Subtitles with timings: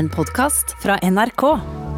[0.00, 1.42] En podkast fra NRK.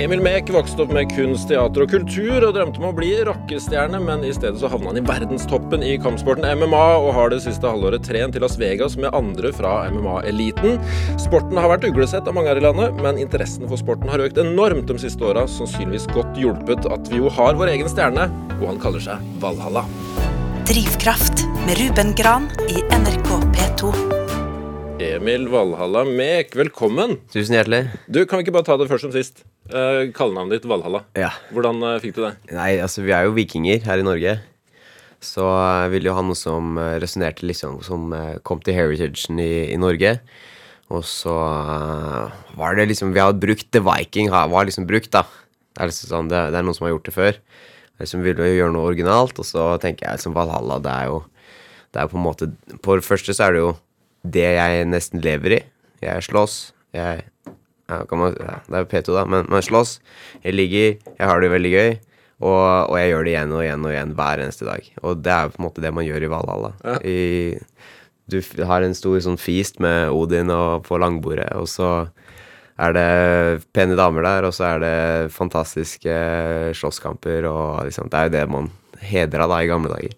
[0.03, 4.01] Emil Mek vokste opp med kunst, teater og kultur og drømte om å bli rockestjerne,
[4.03, 7.71] men i stedet så havna han i verdenstoppen i kampsporten MMA og har det siste
[7.71, 10.81] halvåret trent i Las Vegas med andre fra MMA-eliten.
[11.23, 14.41] Sporten har vært uglesett av mange her i landet, men interessen for sporten har økt
[14.43, 18.27] enormt de siste åra, sannsynligvis godt hjulpet at vi jo har vår egen stjerne,
[18.59, 19.87] og han kaller seg Valhalla.
[20.67, 24.22] Drivkraft med Ruben Gran i NRK P2.
[25.03, 27.17] Emil Valhalla Mek, velkommen.
[27.33, 27.89] Tusen hjertelig.
[28.07, 29.43] Du, Kan vi ikke bare ta det først som sist?
[29.67, 31.03] Uh, Kallenavnet ditt Valhalla.
[31.19, 31.33] Ja.
[31.51, 32.33] Hvordan uh, fikk du det?
[32.55, 34.37] Nei, altså, vi er jo vikinger her i Norge.
[35.23, 39.43] Så jeg ville jo ha noe som uh, resonnerte liksom Som uh, kom til heritagen
[39.43, 40.17] i, i Norge.
[40.93, 41.35] Og så
[42.59, 45.25] var det liksom Vi hadde brukt The Viking, var liksom brukt, da.
[45.73, 47.39] Det er, liksom sånn, det, det er noen som har gjort det før.
[47.39, 51.23] Jeg liksom ville gjøre noe originalt, og så tenker jeg liksom Valhalla, det er jo
[51.91, 53.73] Det er jo på en måte På det første så er det jo
[54.23, 55.61] det jeg nesten lever i.
[56.03, 56.73] Jeg slåss.
[56.95, 57.27] Jeg
[57.91, 59.99] ja, man, ja, Det er jo P2, da, men man slåss.
[60.45, 60.97] Jeg ligger.
[61.19, 61.93] Jeg har det veldig gøy.
[62.43, 64.87] Og, og, jeg gjør det igjen og igjen og igjen hver eneste dag.
[65.03, 66.73] Og det er jo på en måte det man gjør i Valhalla.
[66.83, 66.97] Ja.
[67.07, 67.19] I,
[68.33, 71.91] du har en stor sånn feast med Odin og på langbordet, og så
[72.83, 73.07] er det
[73.77, 76.15] pene damer der, og så er det fantastiske
[76.79, 78.71] slåsskamper, og liksom Det er jo det man
[79.03, 80.15] hedra da i gamle dager.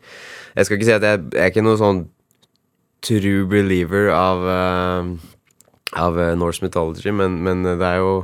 [0.55, 2.05] Jeg skal ikke si at jeg, jeg er ikke noe sånn
[3.05, 5.11] true believer av, uh,
[6.01, 8.15] av uh, Norse mythology, men, men, det er jo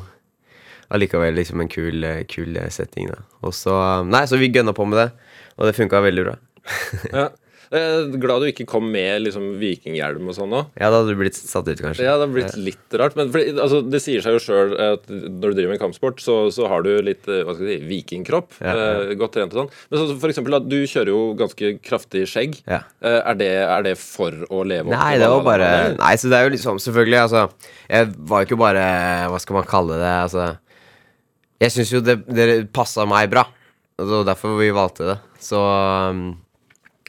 [0.90, 3.20] allikevel liksom en kul, kul setting, da.
[3.46, 3.74] Og så
[4.08, 5.10] Nei, så vi gønna på med det,
[5.56, 6.38] og det funka veldig bra.
[7.12, 7.28] ja.
[7.70, 10.72] Glad du ikke kom med liksom, vikinghjelm og sånn òg.
[10.74, 12.02] Ja, da hadde du blitt satt ut, kanskje.
[12.02, 13.14] Ja, det hadde blitt litt rart.
[13.18, 16.40] Men for, altså, det sier seg jo sjøl at når du driver med kampsport, så,
[16.54, 18.58] så har du litt eh, hva skal jeg si, vikingkropp.
[18.58, 18.88] Ja, ja.
[19.04, 19.70] Eh, godt trent og sånn.
[19.86, 22.58] Men så, for eksempel, du kjører jo ganske kraftig skjegg.
[22.66, 22.82] Ja.
[22.98, 26.30] Eh, er, det, er, det, for å leve opp Nei, det var bare Nei, så
[26.30, 27.46] det er jo liksom Selvfølgelig, altså.
[27.86, 28.84] Jeg var jo ikke bare
[29.30, 30.12] Hva skal man kalle det?
[30.26, 30.44] Altså
[31.62, 33.46] Jeg syns jo det, det passa meg bra.
[34.00, 35.16] Og var derfor vi valgte det.
[35.44, 36.30] Så um,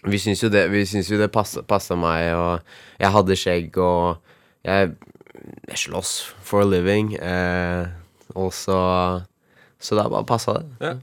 [0.07, 2.59] vi syns jo det, vi syns jo det passa meg, og
[3.01, 4.17] jeg hadde skjegg, og
[4.65, 4.91] jeg,
[5.69, 6.11] jeg slåss
[6.45, 7.15] for a living.
[7.17, 7.85] Eh,
[8.35, 8.79] og så
[9.81, 10.65] Så da bare passa det.
[10.77, 10.93] Ja.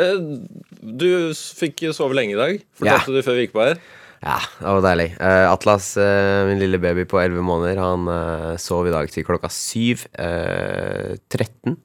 [0.00, 0.16] Eh,
[0.80, 3.12] du fikk sove lenge i dag, fortalte ja.
[3.12, 3.76] du før vi gikk på her.
[4.22, 5.08] Ja, det var deilig.
[5.18, 9.24] Eh, Atlas, uh, min lille baby på 11 måneder, han uh, sov i dag til
[9.26, 11.76] klokka 7.13.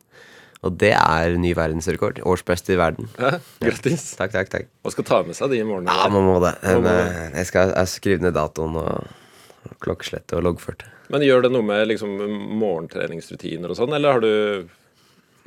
[0.65, 2.19] Og det er ny verdensrekord.
[2.25, 3.09] Årsbeste i verden.
[3.21, 4.09] Ja, grattis.
[4.15, 4.69] Ja, takk, takk, takk.
[4.85, 5.89] Man skal ta med seg de i morgen?
[5.91, 6.55] Ja, man må det.
[6.65, 10.87] Men, eh, jeg skal skrive ned datoen og klokkeslette og loggført.
[11.13, 12.17] Men gjør det noe med liksom,
[12.59, 14.69] morgentreningsrutiner og sånn, eller har du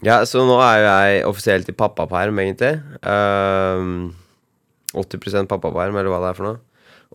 [0.06, 2.78] Ja, så nå er jeg offisielt i pappaperm, egentlig.
[3.04, 4.14] Um,
[4.96, 6.62] 80% pappaperm, eller hva det er for noe.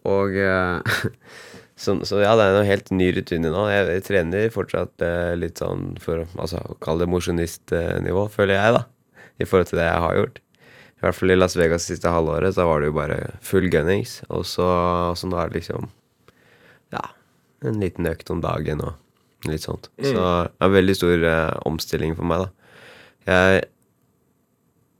[0.05, 1.07] Og uh,
[1.75, 3.65] Så, så, ja, det er en helt ny rutine nå.
[3.67, 8.83] Jeg, jeg trener fortsatt eh, litt sånn for altså, kalle det mosjonistnivå, føler jeg, da.
[9.43, 10.39] I forhold til det jeg har gjort.
[10.95, 14.21] I hvert fall i Las Vegas siste halvåret, så var det jo bare full gunnings.
[14.31, 14.67] Og så,
[15.19, 15.89] så nå er det liksom
[16.95, 17.03] ja,
[17.67, 19.91] en liten økt om dagen og litt sånt.
[19.99, 20.07] Mm.
[20.07, 22.71] Så det er en veldig stor eh, omstilling for meg, da.
[23.25, 23.63] Jeg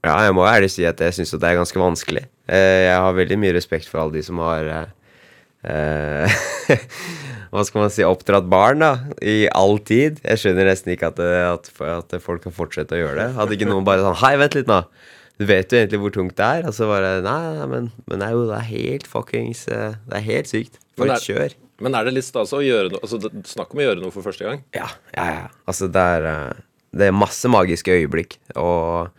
[0.06, 2.26] ja, jeg må ærlig si at jeg syns det er ganske vanskelig.
[2.46, 4.68] Eh, jeg har veldig mye respekt for alle de som har
[5.64, 6.36] eh,
[6.66, 6.78] Eh,
[7.52, 10.20] hva skal man si, oppdratt barn da, i all tid.
[10.24, 13.28] Jeg skjønner nesten ikke at, at, at, folk kan fortsette å gjøre det.
[13.38, 14.82] Hadde ikke noen bare sånn Hei, vent litt nå.
[15.36, 16.66] Du vet jo egentlig hvor tungt det er.
[16.68, 20.20] Og så bare Nei, nei men, men er jo, det er helt fuckings eh, Det
[20.20, 20.80] er helt sykt.
[20.96, 21.56] For et kjør.
[21.84, 24.24] Men er det litt stas å gjøre noe altså, Snakk om å gjøre noe for
[24.24, 24.62] første gang.
[24.76, 25.46] Ja, ja, ja.
[25.68, 26.64] Altså, det er, eh,
[26.96, 28.38] det er masse magiske øyeblikk.
[28.56, 29.12] Og,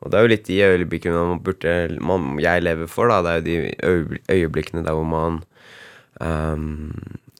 [0.00, 3.20] og det er jo litt de øyeblikkene man burde man, jeg lever for, da.
[3.20, 5.42] Det er jo de øyeblikkene der hvor man
[6.20, 6.92] Um,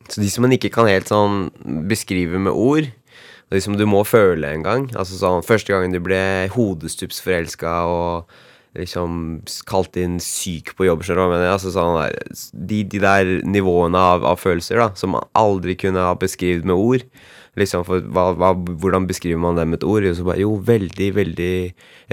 [0.08, 1.50] så de som man ikke kan helt sånn
[1.90, 2.86] beskrive med ord,
[3.50, 7.72] de som du må føle en gang Altså sånn første gangen du ble hodestups forelska
[7.90, 8.30] og
[8.78, 11.02] liksom kalt inn syk på jobb?
[11.02, 12.16] Altså sånn der,
[12.54, 16.78] de, de, der nivåene av, av, følelser da, som man aldri kunne ha beskrevet med
[16.78, 17.04] ord.
[17.58, 20.06] Liksom, for hva, hva, Hvordan beskriver man det med et ord?
[20.06, 21.54] Jo, bare, jo veldig, veldig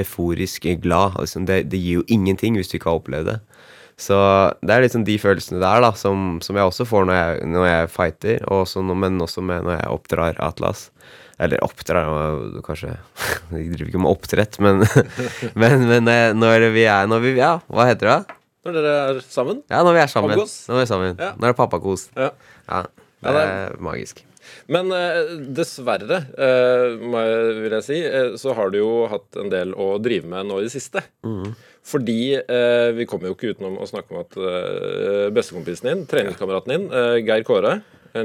[0.01, 1.19] euforisk glad.
[1.21, 3.37] Altså, det, det, gir jo ingenting hvis du ikke har opplevd det.
[3.97, 4.17] Så
[4.61, 7.65] det er liksom de følelsene der da, som, som jeg også får når jeg, når
[7.65, 10.89] jeg fighter, også, men også med når jeg oppdrar Atlas.
[11.37, 12.07] Eller oppdrar
[12.65, 12.95] Kanskje
[13.53, 14.81] Jeg driver ikke med oppdrett, men,
[15.61, 18.37] men, men når vi er når vi, Ja, hva heter det?
[18.67, 19.61] Når dere er sammen?
[19.71, 20.33] Ja, når vi er sammen.
[20.35, 21.13] Når vi er sammen.
[21.15, 21.33] Ja.
[21.37, 22.09] Når det er pappakos.
[22.17, 22.33] Ja.
[22.67, 22.81] ja.
[23.23, 24.26] Det er magisk.
[24.73, 26.97] Men eh, dessverre, eh,
[27.61, 30.59] vil jeg si, eh, så har du jo hatt en del å drive med nå
[30.61, 31.03] i det siste.
[31.27, 31.55] Mm.
[31.87, 32.21] Fordi
[32.97, 34.33] vi kommer jo ikke utenom å snakke om at
[35.31, 36.87] bestekompisen din, treningskameraten din,
[37.23, 37.77] Geir Kåre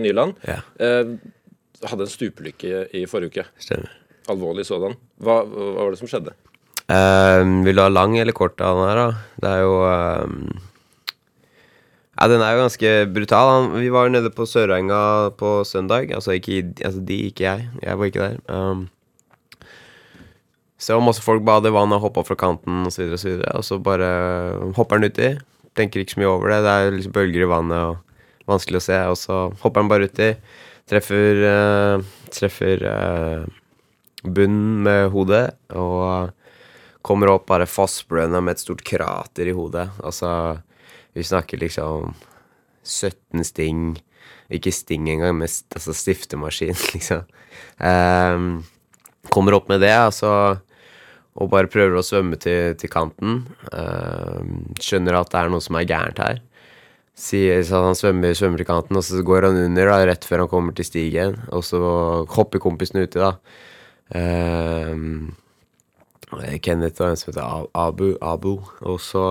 [0.02, 0.56] Nyland, ja.
[0.82, 3.44] hadde en stupelykke i forrige uke.
[3.62, 3.94] Stemmer.
[4.34, 4.98] Alvorlig sådan.
[5.22, 6.34] Hva, hva var det som skjedde?
[6.90, 9.08] Uh, vil du ha lang eller kort av den her, da?
[9.42, 10.62] Det er jo eh,
[12.12, 13.70] Ja, den er jo ganske brutal.
[13.80, 16.12] Vi var nede på Sørenga på søndag.
[16.12, 17.68] Altså ikke altså de, ikke jeg.
[17.82, 18.36] Jeg var ikke der.
[18.52, 18.88] Um,
[20.82, 23.78] så masse folk bader i vannet, hoppa fra kanten osv., og, så videre, og så
[23.78, 24.08] bare
[24.76, 25.28] hopper han uti.
[25.78, 26.60] Tenker ikke så mye over det.
[26.66, 28.98] Det er liksom bølger i vannet og vanskelig å se.
[29.12, 30.32] Og så hopper han bare uti.
[30.90, 32.04] Treffer uh,
[32.34, 33.46] Treffer uh,
[34.22, 36.34] bunnen med hodet og
[37.02, 39.88] kommer opp bare fastblødende med et stort krater i hodet.
[40.02, 40.60] Altså,
[41.12, 42.14] vi snakker liksom
[42.82, 43.86] 17 sting.
[44.52, 47.24] Ikke sting engang, men altså stiftemaskin, liksom.
[47.78, 48.62] Um,
[49.32, 50.32] kommer opp med det, altså,
[51.40, 53.42] og bare prøver å svømme til, til kanten.
[53.72, 56.42] Ehm, skjønner at det er noe som er gærent her.
[57.16, 60.50] Sier han svømmer, svømmer til kanten, og så går han under da, rett før han
[60.52, 61.38] kommer til stigen.
[61.52, 61.80] Og så
[62.36, 63.32] hopper kompisen uti, da.
[64.18, 65.32] Ehm,
[66.64, 68.54] Kenneth og en som heter Abu, Abu.
[68.88, 69.26] Og så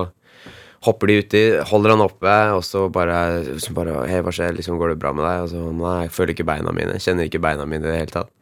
[0.86, 3.16] hopper de uti, holder han oppe, og så bare,
[3.62, 4.54] så bare Hei, hva skjer?
[4.56, 5.44] Liksom, går det bra med deg?
[5.44, 6.98] Og så Nei, jeg føler ikke beina mine.
[7.02, 8.32] Kjenner ikke beina mine i det hele tatt.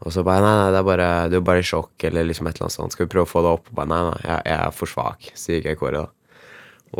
[0.00, 2.48] Og så bare Nei, nei, det er bare Du er bare i sjokk, eller liksom
[2.48, 2.96] et eller annet sånt.
[2.96, 3.68] Skal vi prøve å få deg opp?
[3.76, 6.14] Bare Nei, nei, jeg, jeg er for svak, sier ikke Kåre, da.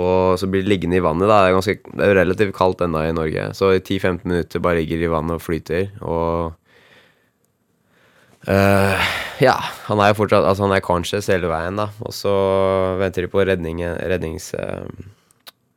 [0.01, 1.41] Og så blir det liggende i vannet, da.
[1.43, 3.49] Det er, ganske, det er relativt kaldt ennå i Norge.
[3.59, 5.89] Så i 10-15 minutter bare ligger i vannet og flyter.
[6.07, 6.60] Og
[8.49, 9.09] Eh,
[9.45, 11.91] ja, han er jo fortsatt Altså han er conscious hele veien, da.
[12.07, 12.35] Og så
[13.01, 14.53] venter de på redning, rednings...
[14.55, 14.87] Uh,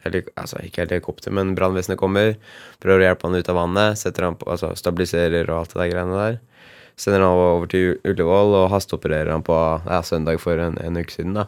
[0.03, 2.35] helik, altså ikke helikopter, men brannvesenet kommer.
[2.83, 3.99] Prøver å hjelpe han ut av vannet.
[4.01, 6.39] Setter han på, altså stabiliserer og alt det der greiene der.
[6.99, 9.57] Sender han over til Ullevål og hasteopererer han på
[9.87, 11.33] ja, søndag for en, en uke siden.
[11.39, 11.47] da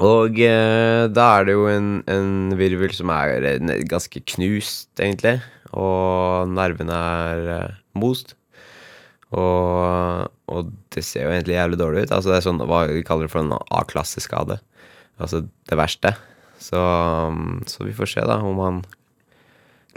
[0.00, 5.38] Og uh, da er det jo en, en virvel som er eh, ganske knust, egentlig.
[5.76, 8.32] Og nervene er eh, most.
[9.36, 12.14] Og, og det ser jo egentlig jævlig dårlig ut.
[12.16, 14.58] Altså Det er sånn hva vi kaller det for en A-klasseskade.
[15.20, 16.14] Altså det verste.
[16.58, 18.82] Så, um, så vi får se da om han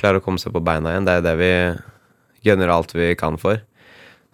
[0.02, 1.08] klarer å komme seg på beina igjen.
[1.08, 1.52] Det er det vi
[2.46, 3.62] gønner alt vi kan for.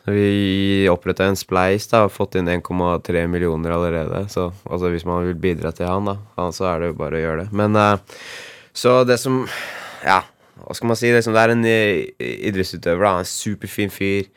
[0.03, 4.23] Så vi oppretta en spleis da, og fått inn 1,3 millioner allerede.
[4.31, 7.23] Så altså, hvis man vil bidra til han, da, så er det jo bare å
[7.25, 7.57] gjøre det.
[7.59, 7.97] Men eh,
[8.77, 9.43] så det som
[10.05, 10.21] Ja,
[10.61, 11.09] hva skal man si?
[11.11, 13.19] Det er en eh, idrettsutøver, da.
[13.19, 14.29] En superfin fyr.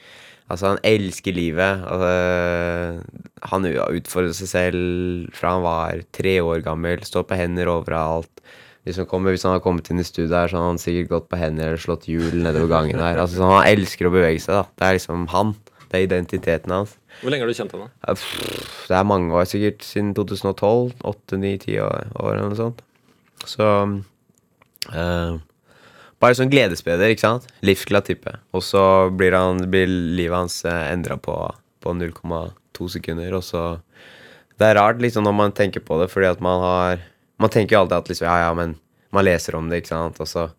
[0.50, 1.84] Altså, han elsker livet.
[1.86, 3.04] Altså,
[3.52, 7.04] han utfordrer seg selv fra han var tre år gammel.
[7.06, 8.42] Står på hender overalt.
[8.88, 11.28] Liksom kommer, hvis han har kommet inn i studiet, her, så har han sikkert gått
[11.30, 13.20] på hender eller slått hjul nedover gangen her.
[13.20, 14.56] Altså, han elsker å bevege seg.
[14.56, 14.64] da.
[14.80, 15.52] Det er liksom han.
[15.90, 16.96] Det er identiteten hans.
[17.20, 17.90] Hvor lenge har du kjent henne?
[18.88, 20.94] Det er mange år, sikkert siden 2012.
[21.10, 22.82] Åtte, ni, ti år, eller noe sånt.
[23.44, 23.66] Så
[24.94, 25.36] eh,
[26.20, 27.46] Bare sånn gledesspreder, ikke sant?
[27.64, 28.32] Livsglad type.
[28.52, 28.82] Og så
[29.16, 31.36] blir, han, blir livet hans uh, endra på,
[31.80, 33.64] på 0,2 sekunder, og så
[34.60, 37.04] Det er rart liksom når man tenker på det, fordi at man har
[37.40, 38.74] Man tenker jo alltid at liksom, ja, ja, men
[39.10, 40.50] man leser om det, ikke sant, og så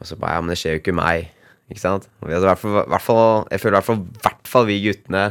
[0.00, 1.28] og så bare, ja, men det skjer jo ikke meg.
[1.70, 2.08] Ikke sant?
[2.22, 5.24] Og vi hvert fall, hvert fall, jeg føler i hvert fall, hvert fall vi guttene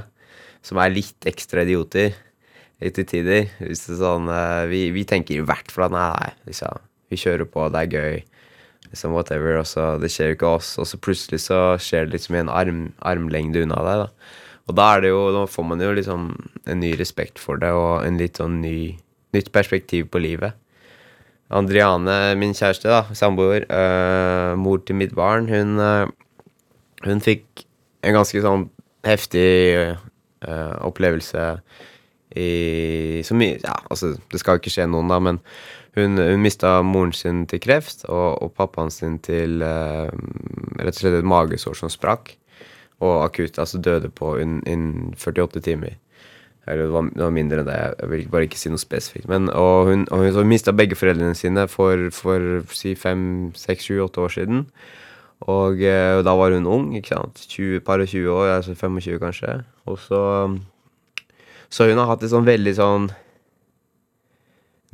[0.65, 2.13] som er litt ekstra idioter
[2.79, 3.49] til tider.
[3.59, 6.85] Hvis det er sånn, eh, vi, vi tenker i hvert fall at nei, nei, liksom,
[7.09, 8.21] vi kjører på, det er gøy.
[8.89, 12.17] Liksom whatever, og så Det skjer jo ikke oss, og så plutselig så skjer det
[12.17, 14.05] liksom i en arm, armlengde unna deg.
[14.05, 14.07] da.
[14.69, 16.25] Og da er det jo, da får man jo liksom
[16.69, 18.97] en ny respekt for det, og en litt sånn ny,
[19.33, 20.57] nytt perspektiv på livet.
[21.49, 26.05] Andriane, min kjæreste, da, samboer, øh, mor til mitt barn, hun, øh,
[27.07, 27.65] hun fikk
[28.05, 28.67] en ganske sånn
[29.07, 29.47] heftig
[30.45, 31.45] øh, opplevelse
[32.37, 35.41] i så mye Ja, altså, det skal jo ikke skje noen, da, men
[35.97, 40.11] hun, hun mista moren sin til kreft, og, og pappaen sin til øh,
[40.79, 42.35] rett og slett et magesår som sprakk,
[42.99, 45.97] og akutt, altså døde på innen 48 timer.
[46.69, 47.77] Eller det var, det var mindre enn det.
[47.97, 49.29] Jeg vil bare ikke si noe spesifikt.
[49.31, 53.23] Men, og hun, og hun, hun mista begge foreldrene sine for, for si fem,
[53.57, 54.67] seks, sju, åtte år siden.
[55.49, 57.41] Og eh, da var hun ung, ikke sant.
[57.47, 59.61] 20, par og 20 år, altså 25 kanskje.
[59.89, 60.21] Og så
[61.69, 63.11] Så hun har hatt et sånn veldig sånn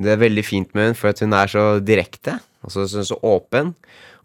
[0.02, 2.38] Det er veldig fint med henne, for at hun er så direkte.
[2.66, 3.74] Altså så, så åpen.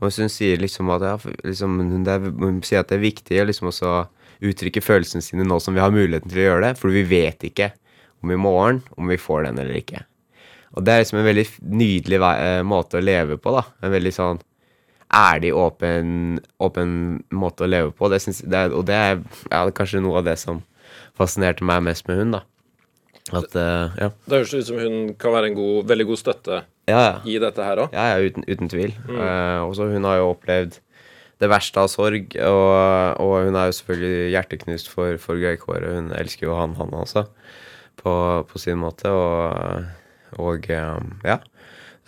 [0.02, 1.78] Og hun sier liksom at ja, liksom,
[2.10, 3.94] er, hun sier at det er viktig å liksom også
[4.42, 7.46] uttrykke følelsene sine nå som vi har muligheten til å gjøre det, for vi vet
[7.46, 7.70] ikke
[8.26, 10.02] om i morgen om vi får den eller ikke.
[10.74, 11.46] Og det er liksom en veldig
[11.82, 13.66] nydelig vei, eh, måte å leve på, da.
[13.84, 14.42] En veldig sånn
[15.12, 16.94] ærlig, åpen, åpen
[17.36, 18.10] måte å leve på.
[18.10, 19.18] Det synes, det er, og det er
[19.52, 20.64] ja, kanskje noe av det som
[21.20, 22.46] fascinerte meg mest med hun, da.
[23.30, 24.10] At uh, ja.
[24.26, 27.12] Det høres ut som hun kan være en god, veldig god støtte Ja, ja.
[27.30, 27.94] i dette her òg.
[27.94, 28.96] Ja, uten, uten tvil.
[29.06, 29.20] Mm.
[29.20, 30.80] Uh, også hun har jo opplevd
[31.42, 32.36] det verste av sorg.
[32.38, 32.74] Og,
[33.22, 35.96] og hun er jo selvfølgelig hjerteknust for, for Greg Kåre.
[35.98, 37.26] Hun elsker jo han, han også,
[38.02, 38.14] på,
[38.50, 39.10] på sin måte.
[39.10, 39.88] Og,
[40.42, 41.40] og um, ja.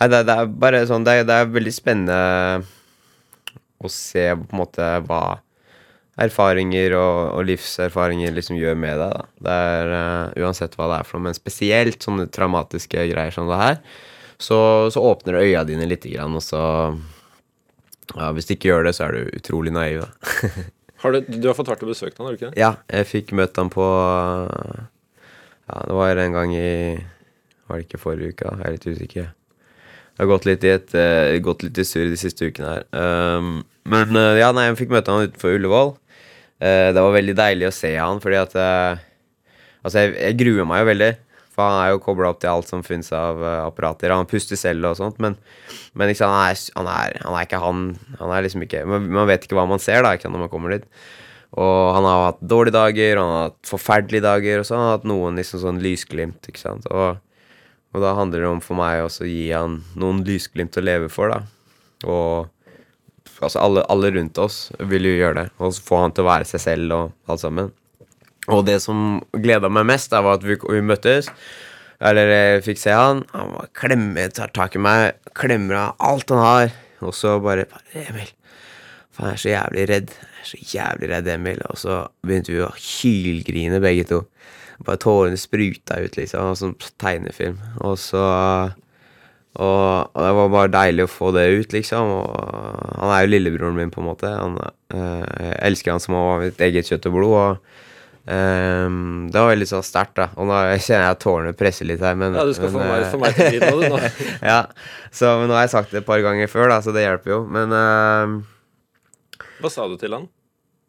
[0.00, 2.64] Nei, det, det, er bare sånn det, det, er veldig spennende
[3.84, 5.38] å se på en måte hva
[6.20, 9.14] erfaringer og, og livserfaringer liksom gjør med deg.
[9.14, 9.24] da.
[9.46, 13.50] Det er uh, Uansett hva det er for noe, men spesielt sånne traumatiske greier som
[13.50, 13.80] det her,
[14.38, 14.58] så,
[14.94, 16.62] så åpner det øya dine lite grann, og så
[18.14, 20.50] ja, Hvis du ikke gjør det, så er du utrolig naiv, da.
[21.02, 22.60] har du, du, har fått vært og besøkt han, har du ikke det?
[22.60, 23.86] Ja, jeg fikk møtt han på
[25.64, 26.68] Ja, det var en gang i
[27.64, 28.52] Var det ikke forrige uke?
[28.52, 29.30] Jeg er litt usikker.
[30.14, 32.84] Jeg har gått litt i et uh, gått litt i surr de siste ukene her.
[32.92, 35.94] Um, men uh, ja, nei, jeg fikk møte han utenfor Ullevål.
[36.64, 38.56] Uh, det var veldig deilig å se han, fordi at
[39.84, 41.08] Altså, jeg, jeg, gruer meg jo veldig.
[41.52, 44.08] For han er jo kobla opp til alt som finnes av apparater.
[44.08, 45.36] Han puster selv og sånt, men,
[45.92, 47.82] men liksom, han, er, han, er, han, er, ikke han.
[48.16, 50.72] Han er liksom ikke Man, man vet ikke hva man ser da, når man kommer
[50.72, 50.88] dit.
[51.52, 54.96] Og han har hatt dårlige dager, han har hatt forferdelige dager, og så har han
[54.96, 56.88] hatt noen liksom sånn lysglimt, ikke sant.
[56.88, 57.20] Og
[57.94, 61.10] og da handler det om for meg også å gi han noen lysglimt å leve
[61.12, 61.44] for, da.
[62.10, 62.50] Og
[63.40, 65.46] altså alle, alle, rundt oss vil jo gjøre det.
[65.58, 67.72] Og få han til å være seg selv og alt sammen.
[68.52, 71.30] Og det som gleda meg mest, da, var at vi, vi, møttes.
[72.04, 73.24] Eller jeg fikk se han.
[73.32, 76.76] Han var klemme, tar tak i meg, klemmer av alt han har.
[77.04, 78.30] Og så bare, bare Emil,
[79.16, 80.14] faen, jeg er så jævlig redd.
[80.14, 81.64] Jeg er så jævlig redd, Emil.
[81.70, 84.22] Og så begynte vi å hylgrine, begge to.
[84.84, 87.60] Bare tårene spruta ut, liksom, som tegnefilm.
[87.86, 88.24] Og så
[89.54, 92.10] og, og, det var bare deilig å få det ut, liksom.
[92.10, 92.30] Og
[92.98, 94.30] han er jo lillebroren min, på en måte.
[94.34, 97.34] Han, øh, jeg elsker han som av mitt eget kjøtt og blod.
[97.38, 98.96] Og øh,
[99.30, 100.28] det var veldig sånn sterkt, da.
[100.34, 102.88] Og nå kjenner jeg at tårene presser litt her, men Ja, du skal men, få,
[102.90, 104.00] meg, få meg til å nå, nå.
[104.50, 104.60] ja,
[105.14, 107.36] så men nå har jeg sagt det et par ganger før, da, så det hjelper
[107.36, 107.42] jo.
[107.54, 110.26] Men øh, Hva sa du til han?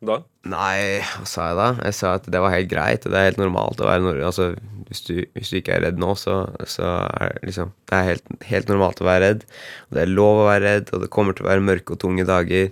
[0.07, 0.17] Da?
[0.51, 1.67] Nei, hva sa jeg da?
[1.87, 3.05] Jeg sa at det var helt greit.
[3.05, 4.25] Det er helt normalt å være Norge.
[4.27, 4.51] Altså,
[4.89, 5.01] hvis
[5.33, 8.69] hvis du, ikke er redd nå, så, så er det liksom Det er helt, helt,
[8.69, 9.47] normalt å være redd.
[9.87, 12.01] Og det er lov å være redd, og det kommer til å være mørke og
[12.03, 12.69] tunge dager.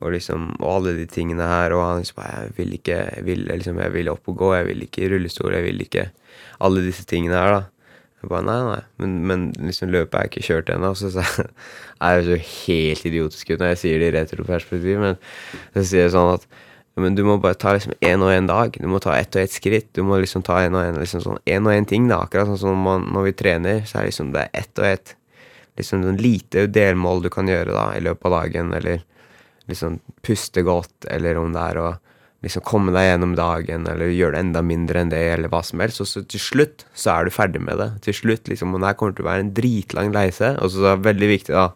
[0.00, 1.76] Og liksom, og alle de tingene her.
[1.76, 4.54] Og han liksom Jeg vil ikke Jeg vil, liksom, jeg vil opp og gå.
[4.56, 5.52] Jeg vil ikke i rullestol.
[5.58, 6.08] Jeg vil ikke
[6.60, 7.62] Alle disse tingene her, da.
[8.20, 10.92] Jeg bare, nei, nei, men, men liksom løpet er ikke kjørt ennå.
[10.98, 11.24] Så, så
[12.04, 15.16] er jeg så helt idiotisk ut når jeg sier det i retroperspektiv, men
[15.72, 16.50] så sier jeg sånn at
[17.00, 18.74] men du må bare ta liksom én og én dag.
[18.76, 19.86] Du må ta ett og ett skritt.
[19.96, 22.08] Du må liksom ta én og én liksom sånn, en og én ting.
[22.10, 24.82] da, Akkurat sånn som man, når vi trener, så er det liksom det er ett
[24.82, 25.14] og ett
[25.80, 29.04] liksom sånn lite delmål du kan gjøre da i løpet av dagen, eller
[29.70, 31.88] liksom puste godt, eller om det er å
[32.44, 35.82] liksom komme deg gjennom dagen, eller gjøre det enda mindre enn det, eller hva som
[35.84, 36.00] helst.
[36.00, 37.90] Og så til slutt så er du ferdig med det.
[38.06, 40.54] Til slutt, liksom, og det her kommer til å være en dritlang leise.
[40.60, 41.68] Og så er det veldig viktig, da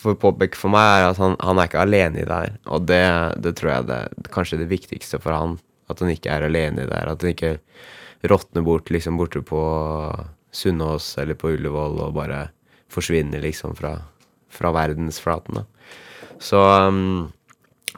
[0.00, 2.54] for påpeke for meg, er at han, han, er ikke alene i det her.
[2.72, 3.02] Og det,
[3.44, 5.58] det tror jeg det er kanskje det viktigste for han.
[5.90, 7.10] At han ikke er alene i det her.
[7.10, 7.56] At han ikke
[8.30, 9.60] råtner bort liksom borte på
[10.54, 12.46] Sunnaas eller på Ullevål og bare
[12.90, 13.94] forsvinner liksom fra,
[14.50, 15.60] fra verdensflaten.
[15.60, 15.66] da.
[16.40, 17.28] Så um,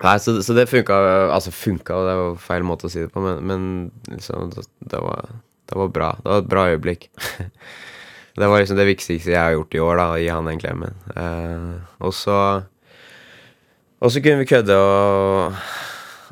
[0.02, 0.96] Nei, så, så, det funka
[1.30, 3.64] Altså funka, det var feil måte å si det på, men, men
[4.10, 5.30] liksom, det, det, var,
[5.70, 6.12] det var bra.
[6.22, 7.10] Det var et bra øyeblikk.
[8.32, 10.60] Det var liksom det viktigste jeg har gjort i år, da, å gi han den
[10.62, 10.94] klemmen.
[11.12, 12.36] Uh, og så
[14.00, 15.58] Og så kunne vi kødde og,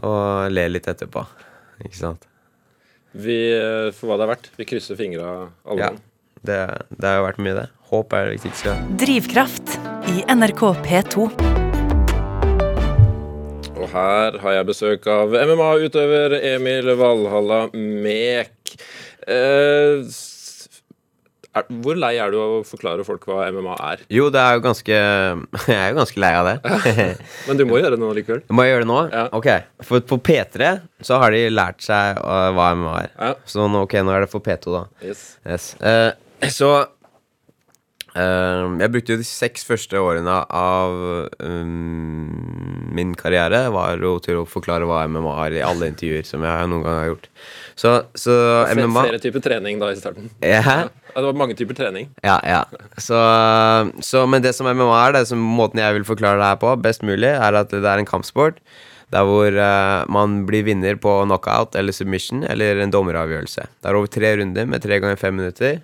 [0.09, 1.27] og le litt etterpå.
[1.85, 2.25] Ikke sant?
[3.13, 5.31] Vi, eh, for hva det er verdt, vi krysser fingra
[5.67, 5.95] alle ja,
[6.47, 6.61] det,
[6.95, 7.67] det har jo vært mye, det.
[7.91, 8.77] Håp er det viktigste.
[9.03, 9.77] Drivkraft
[10.15, 11.60] i NRK P2.
[13.81, 18.75] Og her har jeg besøk av MMA-utøver Emil Valhalla Mek.
[19.25, 20.03] Eh,
[21.51, 24.05] er, hvor lei er du av å forklare folk hva MMA er?
[24.13, 24.99] Jo, det er jo ganske
[25.73, 26.77] Jeg er jo ganske lei av det.
[27.49, 28.45] Men du må gjøre det nå likevel?
[28.53, 29.01] Må jeg gjøre det nå?
[29.11, 29.25] Ja.
[29.41, 29.51] Ok.
[29.89, 30.71] For på P3
[31.09, 33.13] så har de lært seg uh, hva MMA er.
[33.17, 33.35] Ja.
[33.49, 34.85] Så nå, ok, nå er det for P2, da.
[35.03, 35.25] Yes.
[35.49, 35.73] yes.
[35.81, 36.75] Eh, så
[38.81, 40.95] Jeg brukte jo de seks første årene av
[41.41, 46.45] um, min karriere var jo til å forklare hva MMA er i alle intervjuer som
[46.47, 47.29] jeg noen gang har gjort.
[47.81, 48.35] Så, så
[48.77, 50.31] MMA Flere typer trening da i starten?
[50.45, 50.63] Ja.
[51.11, 52.11] Ja, det var mange typer trening.
[52.23, 52.63] Ja, ja.
[53.01, 53.19] Så,
[54.05, 56.77] så, men det som MMA er, det som måten jeg vil forklare det her på,
[56.85, 58.61] best mulig, er at det er en kampsport.
[59.11, 63.67] Der hvor uh, man blir vinner på knockout eller submission eller en dommeravgjørelse.
[63.83, 65.81] Det er over tre runder med tre ganger fem minutter.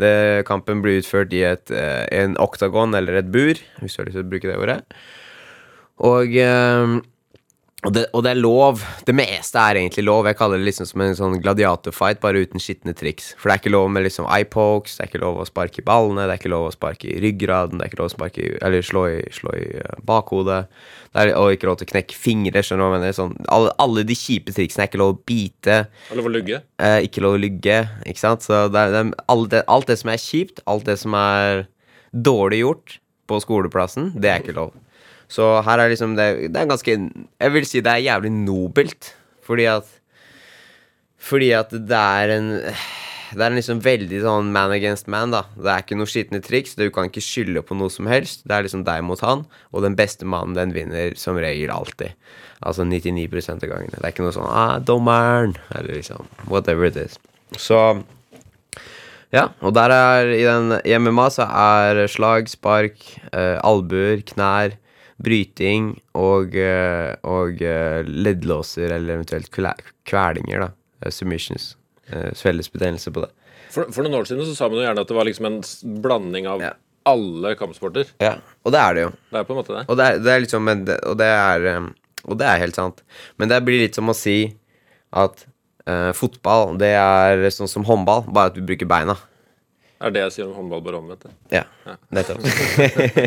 [0.00, 4.08] Det, kampen blir utført i et, uh, en oktagon eller et bur, hvis du har
[4.08, 4.78] lyst til å bruke det ordet.
[6.02, 7.00] Og uh,
[7.82, 8.82] og det, og det er lov.
[9.02, 10.28] Det meste er egentlig lov.
[10.28, 13.32] Jeg kaller det liksom som en sånn gladiatorfight, bare uten skitne triks.
[13.34, 15.82] For det er ikke lov med liksom eye pokes, det er ikke lov å sparke
[15.82, 18.14] i ballene, det er ikke lov å sparke i ryggraden, det er ikke lov å
[18.14, 20.60] sparke i, eller slå i, slå i eh, bakhodet.
[21.10, 23.18] Det er og ikke lov til å knekke fingre, skjønner du hva jeg mener?
[23.18, 25.80] Sånn, alle, alle de kjipe triksene er ikke lov å bite.
[26.20, 26.62] Lov å lugge.
[26.78, 27.80] Eh, ikke lov å lugge.
[28.06, 28.46] ikke sant?
[28.46, 31.18] Så det er, det er, alt, det, alt det som er kjipt, alt det som
[31.18, 31.66] er
[32.14, 32.96] dårlig gjort
[33.26, 34.70] på skoleplassen, det er ikke lov.
[35.32, 39.14] Så her er liksom det, det er ganske Jeg vil si det er jævlig nobelt,
[39.46, 39.88] fordi at
[41.22, 42.50] Fordi at det er en
[43.32, 45.46] det er liksom veldig sånn man against man, da.
[45.56, 46.74] Det er ikke noe skitne triks.
[46.76, 48.42] Du kan ikke skylde på noe som helst.
[48.44, 52.12] Det er liksom deg mot han, og den beste mannen, den vinner som regel alltid.
[52.60, 53.96] Altså 99 av gangene.
[53.96, 57.16] Det er ikke noe sånn ah, 'Dommeren!' eller liksom whatever it is.
[57.56, 58.02] Så
[59.32, 63.00] ja, og der er i den MMA så er slag, spark,
[63.32, 64.76] eh, albuer, knær,
[65.22, 70.70] bryting og, eh, og eh, leddlåser eller eventuelt kvelinger, da.
[71.02, 71.72] Eh, Submissions.
[72.36, 73.28] Svellesbetennelse på det.
[73.72, 75.60] For, for noen år siden så sa man jo gjerne at det var liksom en
[76.04, 76.72] blanding av Ja.
[77.08, 78.10] alle kampsporter.
[78.20, 78.34] Ja,
[78.66, 79.12] og det er det jo.
[79.30, 79.84] Det er på en måte det.
[79.88, 81.68] Og det er, det er liksom det, og, det er,
[82.26, 83.00] og det er helt sant.
[83.40, 84.36] Men det blir litt som å si
[85.14, 85.46] at
[85.88, 89.16] uh, fotball, det er sånn som håndball, bare at vi bruker beina.
[90.02, 91.26] Er det jeg sier om håndball, bare omvendt.
[91.28, 91.60] det.
[91.60, 92.42] Ja, nettopp.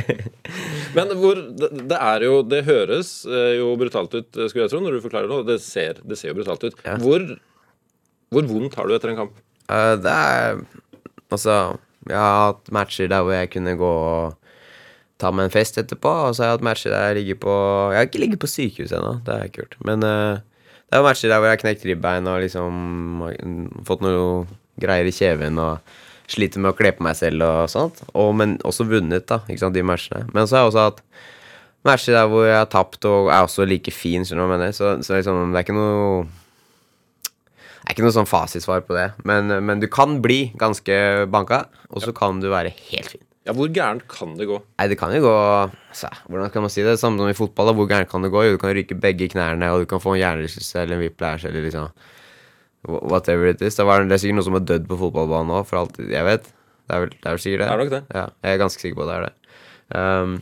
[0.98, 4.74] Men hvor det, det er jo Det høres eh, jo brutalt ut, eh, skulle jeg
[4.74, 5.42] tro, når du forklarer det.
[5.54, 6.80] Det ser, det ser jo brutalt ut.
[6.84, 6.98] Ja.
[7.02, 7.24] Hvor,
[8.36, 9.38] hvor vondt har du etter en kamp?
[9.72, 10.66] Uh, det er
[11.34, 11.54] Altså,
[12.06, 14.36] jeg har hatt matcher der hvor jeg kunne gå og
[15.20, 17.56] ta meg en fest etterpå, og så har jeg hatt matcher der jeg ligger på
[17.92, 19.78] Jeg har ikke ligget på sykehus ennå, det ikke gjort.
[19.90, 20.44] Men uh,
[20.86, 24.46] det er matcher der hvor jeg har knekt ribbein og liksom fått noe
[24.80, 25.96] greier i kjeven og
[26.32, 28.02] sliter med å kle på meg selv og sånt.
[28.14, 30.26] Og, men også vunnet, da, ikke sant, de matchene.
[30.34, 31.04] Men så har jeg også hatt
[31.86, 34.64] matcher der hvor jeg har tapt og er også like fin, skjønner du hva jeg
[34.64, 34.76] mener.
[34.78, 36.26] Så, så liksom, det er ikke noe
[37.86, 40.96] det er ikke noe sånn fasitsvar på det, men, men du kan bli ganske
[41.30, 43.22] banka, og så kan du være helt fin.
[43.46, 44.58] Ja, Hvor gærent kan det gå?
[44.80, 46.96] Nei, det kan jo gå altså, Hvordan kan man si det?
[46.98, 47.70] Samme som i fotball.
[47.70, 48.42] da, Hvor gærent kan det gå?
[48.42, 51.46] Jo, du kan ryke begge knærne, og du kan få en hjernerystelse eller en whiplash
[51.46, 51.92] eller liksom
[52.86, 53.76] Whatever it is.
[53.80, 56.26] Det, var, det er sikkert noen som har dødd på fotballbanen nå, for alt jeg
[56.28, 56.52] vet.
[56.86, 57.68] Det er vel, det er vel sikkert det.
[57.68, 58.02] Det er nok det.
[58.14, 59.36] Ja, jeg er ganske sikker på at det er det.
[59.96, 60.36] Um,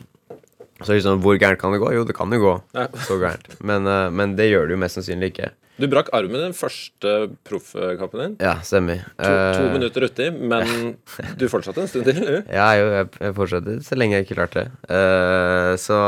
[0.84, 1.88] så liksom, hvor gærent kan det gå?
[1.94, 2.88] Jo, det kan jo gå Ja.
[3.06, 3.46] så gærent.
[3.64, 5.52] Men, uh, men det gjør det jo mest sannsynlig ikke.
[5.80, 7.12] Du brakk armen i den første
[7.48, 8.34] proffkampen din.
[8.44, 9.00] Ja, stemmer.
[9.18, 10.92] To, to Uh, minutter uti, men
[11.40, 12.20] du fortsatte en stund til?
[12.52, 14.76] Ja, jo, jeg, jeg fortsatte så lenge jeg ikke klarte det.
[14.92, 15.98] Uh, så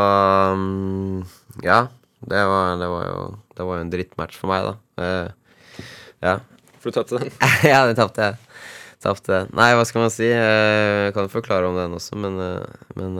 [0.52, 1.24] um,
[1.64, 1.86] Ja.
[2.26, 3.18] Det var, det var jo
[3.54, 5.10] Det var jo en drittmatch for meg, da.
[6.22, 6.38] Eh, ja.
[6.80, 7.30] For du tapte den.
[7.72, 8.36] ja, den tapte jeg.
[9.06, 9.42] Tapte.
[9.54, 10.24] Nei, hva skal man si?
[10.32, 13.18] Eh, Jeg kan forklare om den også, men, eh, men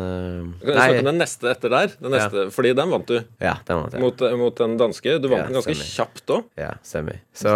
[0.58, 1.92] Du Kan snakke om den neste etter der?
[2.00, 4.00] Den neste, Fordi den vant du Ja, den vant jeg.
[4.02, 5.18] mot, mot den danske.
[5.20, 5.90] Du vant Ja, den ganske semi.
[5.92, 6.48] kjapt òg.
[6.58, 7.18] Ja, semi.
[7.36, 7.52] Så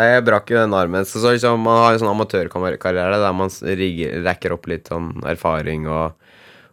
[0.00, 1.04] nei, jeg brakk jo den armen.
[1.04, 5.12] Så, så liksom, man har en sånn amatørkarriere der man rigger, rekker opp litt sånn
[5.28, 6.16] erfaring og,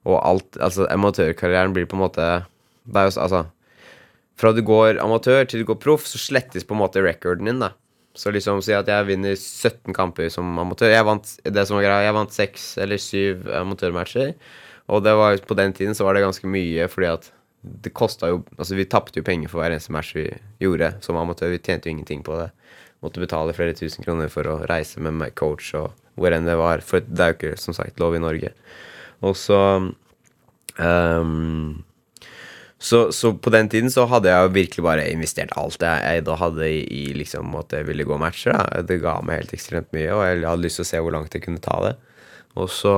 [0.07, 0.57] og alt.
[0.63, 2.29] Altså, amatørkarrieren blir på en måte
[2.87, 3.43] Det er jo altså
[4.39, 7.59] Fra du går amatør til du går proff, så slettes på en måte recorden din,
[7.67, 7.73] da.
[8.19, 10.91] Så liksom si at jeg vinner 17 kamper som amatør.
[10.91, 14.33] Jeg vant det som var greia, jeg vant seks eller syv amatørmatcher.
[14.91, 17.29] Og det var, på den tiden så var det ganske mye, fordi at
[17.83, 20.25] det kosta jo Altså, vi tapte jo penger for hver eneste match vi
[20.63, 21.53] gjorde som amatør.
[21.53, 22.49] Vi tjente jo ingenting på det.
[23.03, 26.57] Måtte betale flere tusen kroner for å reise med meg coach og hvor enn det
[26.59, 26.83] var.
[26.83, 28.51] For det er jo ikke, som sagt, lov i Norge.
[29.23, 29.59] Og så
[30.75, 31.79] ehm,
[32.79, 36.37] så, så på den tiden så hadde jeg virkelig bare investert alt jeg, jeg da
[36.39, 38.55] hadde i, i liksom at jeg ville gå matcher.
[38.55, 38.83] Da.
[38.87, 41.35] Det ga meg helt ekstremt mye, og jeg hadde lyst til å se hvor langt
[41.35, 41.97] jeg kunne ta det.
[42.59, 42.95] Og så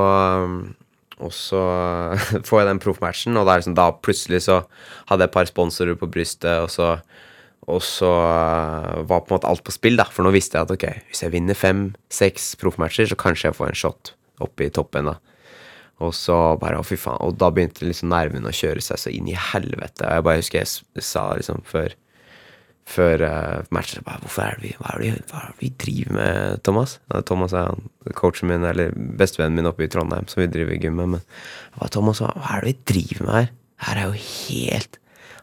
[1.22, 1.62] og så
[2.48, 4.62] får jeg den proffmatchen, og sånn, da plutselig så
[5.10, 6.96] hadde jeg et par sponsorer på brystet, og så,
[7.70, 10.08] og så eh, var på en måte alt på spill, da.
[10.10, 13.74] For nå visste jeg at ok, hvis jeg vinner fem-seks proffmatcher, så kanskje jeg får
[13.74, 15.20] en shot opp i toppen, da.
[16.02, 19.12] Og så bare, å fy faen Og da begynte liksom nervene å kjøre seg så
[19.14, 20.06] inn i helvete.
[20.08, 21.94] Og jeg bare husker jeg sa liksom før
[22.92, 25.72] Før uh, matchen bare, Hvorfor er det vi, hva, er det, hva er det vi
[25.84, 26.98] driver med, Thomas?
[27.12, 27.76] Ja, Thomas er
[28.18, 31.14] coachen min, eller bestevennen min oppe i Trondheim, som vi driver gym med.
[31.14, 33.52] Men jeg bare, Thomas, hva, er det vi driver med her?
[33.86, 34.98] Her er jo helt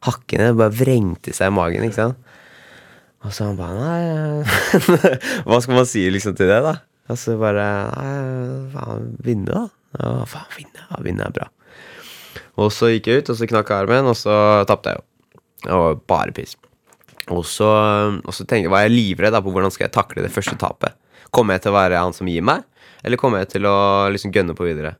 [0.04, 0.50] hakkende.
[0.50, 2.34] Det bare vrengte seg i magen, ikke sant?
[3.26, 4.84] Og så han bare Nei
[5.48, 6.76] Hva skal man si liksom til det, da?
[7.10, 8.12] Og så bare Nei,
[8.74, 9.77] faen, vinne, da.
[9.96, 10.86] Ja, faen, vinne.
[10.90, 11.48] Ja, vinne er bra.
[12.58, 14.34] Og så gikk jeg ut, og så knakk jeg armen, og så
[14.68, 15.06] tapte jeg jo.
[15.64, 16.56] Det var bare piss.
[17.34, 17.68] Og så,
[18.18, 20.96] og så tenkte, var jeg livredd da, på hvordan skal jeg takle det første tapet.
[21.34, 22.64] Kommer jeg til å være han som gir meg,
[23.04, 23.76] eller kommer jeg til å
[24.12, 24.94] liksom gønne på videre?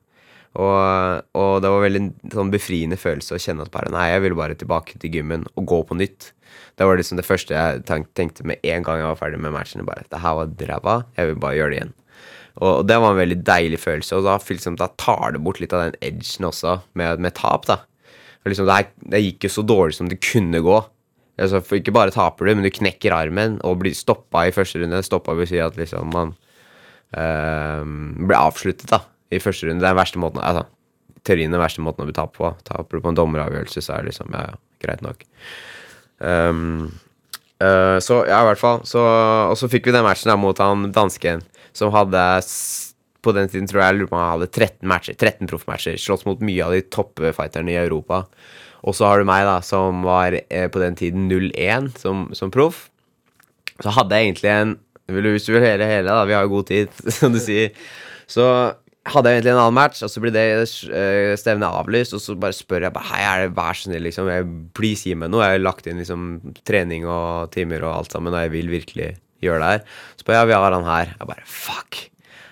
[0.59, 4.39] Og, og det var veldig sånn befriende følelse å kjenne at bare Nei, jeg ville
[4.39, 6.33] bare tilbake til gymmen og gå på nytt.
[6.79, 9.85] Det var liksom det første jeg tenkte med en gang jeg var ferdig med matchen.
[9.87, 11.95] Bare, det her var ræva, jeg vil bare gjøre det igjen.
[12.59, 15.75] Og det var en veldig deilig følelse, og da, liksom, da tar det bort litt
[15.77, 17.83] av den edgen også, med, med tap, da.
[18.49, 20.79] Liksom, det, her, det gikk jo så dårlig som det kunne gå.
[21.39, 25.05] Altså, ikke bare taper du, men du knekker armen og blir stoppa i første runde.
[25.07, 26.33] Stoppa vil si at liksom man
[27.15, 27.85] øh,
[28.25, 29.85] blir avsluttet da i første runde.
[29.85, 30.67] Det er den verste måten altså,
[31.27, 32.51] Teorien den verste måten å bli tapt på.
[32.67, 35.23] Taper du på en dommeravgjørelse, så er det liksom Ja, ja, greit nok.
[36.19, 36.89] Um,
[37.63, 38.83] uh, så ja, i hvert fall.
[38.89, 41.45] Så, og så fikk vi den matchen der mot han dansken
[41.77, 42.23] som hadde
[43.25, 45.99] på den tiden tror jeg, lurer på han hadde 13 matcher, 13 proffmatcher.
[46.01, 48.25] Slåss mot mye av de toppfighterne i Europa.
[48.87, 52.53] Og så har du meg, da, som var eh, på den tiden 0-1 som, som
[52.55, 52.87] proff.
[53.83, 54.77] Så hadde jeg egentlig en
[55.09, 57.73] Hvis du vil høre hele, da, vi har jo god tid, som du sier.
[58.29, 58.45] Så
[59.09, 62.13] hadde jeg egentlig en annen match, og så blir det uh, stevnet avlyst.
[62.13, 64.29] Og så bare spør jeg bare Hei, er det vær så snill, liksom.
[64.29, 65.47] Jeg, please, gi meg noe.
[65.47, 66.27] Jeg har lagt inn liksom
[66.69, 69.99] trening og timer og alt sammen, og jeg vil virkelig gjøre det her.
[70.29, 71.15] Så ja, vi har han her.
[71.17, 72.03] Jeg bare fuck.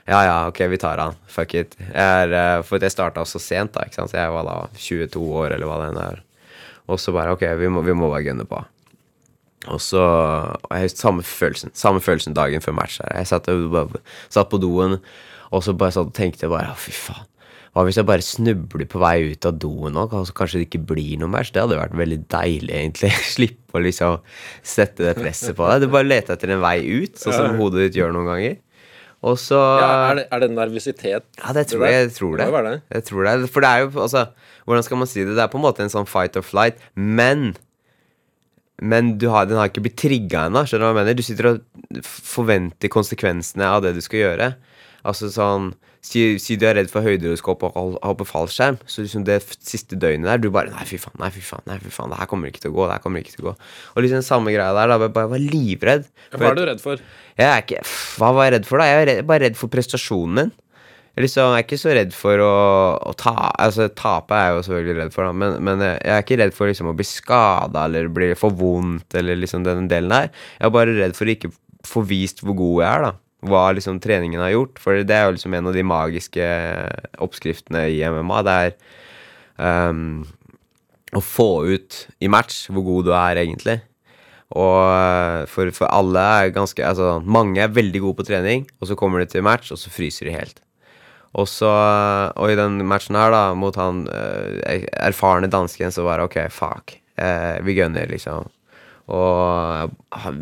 [0.08, 1.18] Ja, ja, ok, vi tar han.
[1.28, 1.74] Fuck it.
[1.76, 3.84] Jeg er, uh, for jeg starta så sent, da.
[3.84, 4.14] ikke sant?
[4.14, 6.22] Så jeg var da 22 år, eller hva det enn er.
[6.88, 8.62] Og så bare ok, vi må, vi må bare gunne på.
[9.66, 10.00] Og så
[10.70, 13.02] jeg, Samme følelsen Samme følelsen dagen før match.
[13.04, 13.50] Jeg satt,
[14.32, 14.96] satt på doen
[15.50, 17.28] og så bare og tenkte bare fy faen.
[17.76, 20.06] Hva hvis jeg bare snubler på vei ut av doen nå?
[20.08, 21.50] Kanskje det ikke blir noe bæsj?
[21.52, 23.10] Det hadde vært veldig deilig, egentlig.
[23.34, 24.22] Slippe å liksom
[24.64, 25.84] sette det presset på deg.
[25.84, 28.56] Du bare leter etter en vei ut, sånn som hodet ditt gjør noen ganger.
[29.26, 31.28] Og så ja, er, det, er det nervøsitet?
[31.42, 32.48] Ja, det tror jeg, jeg tror det.
[32.48, 32.74] det.
[32.96, 33.36] Jeg tror det.
[33.52, 34.26] For det er jo altså
[34.68, 35.36] Hvordan skal man si det?
[35.36, 37.50] Det er på en måte en sånn fight or flight, men
[38.76, 40.66] men har, den har ikke blitt trigga ennå.
[40.68, 41.16] Skjønner du hva jeg mener?
[41.16, 44.48] Du sitter og forventer konsekvensene av det du skal gjøre.
[45.08, 45.70] Altså sånn
[46.06, 49.98] Si, si du er redd for høyder og skal hoppe fallskjerm, så liksom det siste
[49.98, 52.28] døgnet der, du bare Nei, fy faen, nei, fy faen, nei, fy faen, det her
[52.30, 52.84] kommer ikke til å gå.
[52.86, 53.54] det her kommer ikke til å gå.
[53.96, 55.00] Og liksom samme greia der, da.
[55.02, 56.06] Jeg bare var livredd.
[56.36, 57.02] Hva er du redd for?
[57.34, 57.82] Jeg er ikke
[58.20, 58.86] Hva var jeg redd for, da?
[58.92, 60.54] Jeg er redd, bare redd for prestasjonen min.
[61.16, 62.54] Liksom, jeg er ikke så redd for å,
[63.08, 66.22] å ta Altså, tape er jeg jo selvfølgelig redd for, da, men, men jeg er
[66.22, 70.12] ikke redd for liksom å bli skada eller bli for vondt eller liksom den delen
[70.12, 70.30] der.
[70.60, 71.54] Jeg er bare redd for å ikke
[71.86, 74.80] få vist hvor god jeg er, da hva liksom treningen har gjort.
[74.82, 76.46] For det er jo liksom en av de magiske
[77.22, 78.40] oppskriftene i MMA.
[78.46, 80.24] Det er um,
[81.16, 83.80] å få ut i match hvor god du er, egentlig.
[84.54, 88.86] Og eh, for, for, alle er ganske Altså, mange er veldig gode på trening, og
[88.86, 90.60] så kommer de til match, og så fryser de helt.
[91.36, 91.70] Og så
[92.36, 96.38] Og i den matchen her, da, mot han uh, erfarne dansken, så var det OK,
[96.54, 96.96] fuck.
[97.18, 98.48] Uh, vi gønner, liksom.
[99.06, 99.92] Og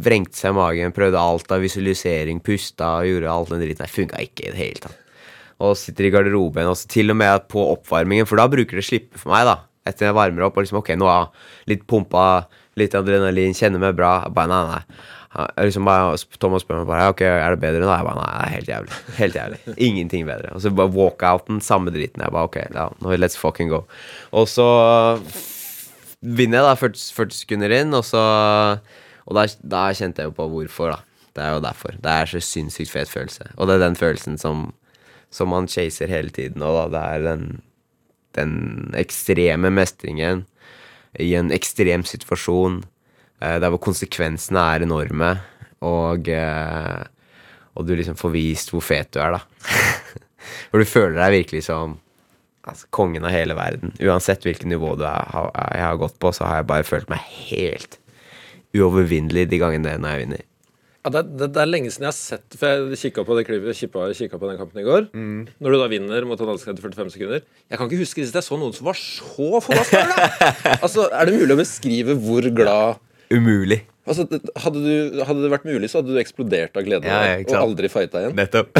[0.04, 3.84] vrengte seg i magen, prøvde alt av visualisering, pusta og gjorde alt den dritten.
[3.84, 5.00] Det funka ikke i det hele tatt.
[5.64, 9.20] Og sitter i garderoben, og til og med på oppvarmingen, for da bruker det slippe
[9.20, 9.58] for meg, da.
[9.84, 12.24] Etter jeg varmer opp og liksom Ok, nå har jeg litt pumpa,
[12.80, 14.14] litt adrenalin, kjenner meg bra.
[14.32, 15.44] Bare, nei, nei.
[15.66, 17.90] Liksom bare, Thomas spør meg bare Ok, er det bedre nå.
[17.92, 19.00] Jeg bare nei, det er helt jævlig.
[19.18, 19.58] Helt jævlig.
[19.88, 20.54] Ingenting bedre.
[20.56, 22.24] Og så bare walkouten, samme driten.
[22.24, 23.84] Jeg bare ok, ja, let's fucking go.
[24.32, 24.68] Og så
[26.24, 28.22] vinner jeg da 40, 40 sekunder inn, og så
[29.24, 31.28] Og da, da, kjente jeg jo på hvorfor, da.
[31.34, 31.94] Det er jo derfor.
[31.96, 33.46] Det er så sinnssykt fet følelse.
[33.56, 34.66] Og det er den følelsen som,
[35.32, 37.46] som man chaser hele tiden, og da det er den,
[38.36, 38.52] den
[39.00, 40.44] ekstreme mestringen
[41.16, 42.82] i en ekstrem situasjon,
[43.40, 45.32] eh, der hvor konsekvensene er enorme,
[45.80, 47.02] og, eh,
[47.74, 49.42] og du liksom får vist hvor fet du er, da.
[50.68, 51.96] For du føler deg virkelig som
[52.64, 53.94] altså, kongen av hele verden.
[54.02, 55.28] Uansett hvilket nivå du er,
[55.74, 58.00] jeg har gått på, så har jeg bare følt meg helt
[58.74, 60.44] uovervinnelig de gangene når jeg vinner.
[61.04, 63.34] Ja, det, det, det, er lenge siden jeg har sett For jeg kikka på
[64.40, 65.08] på den kampen i går.
[65.12, 65.42] Mm.
[65.60, 67.42] Når du da vinner mot en etter 45 sekunder.
[67.68, 70.00] Jeg kan ikke huske sist jeg så noen som var så forbaska
[70.84, 73.02] altså, er det mulig å beskrive hvor glad
[73.34, 73.80] Umulig.
[74.04, 74.26] Altså,
[74.60, 77.88] hadde, du, hadde, det vært mulig, så hadde du eksplodert av glede ja, og aldri
[77.88, 78.34] fighta igjen.
[78.36, 78.76] Nettopp.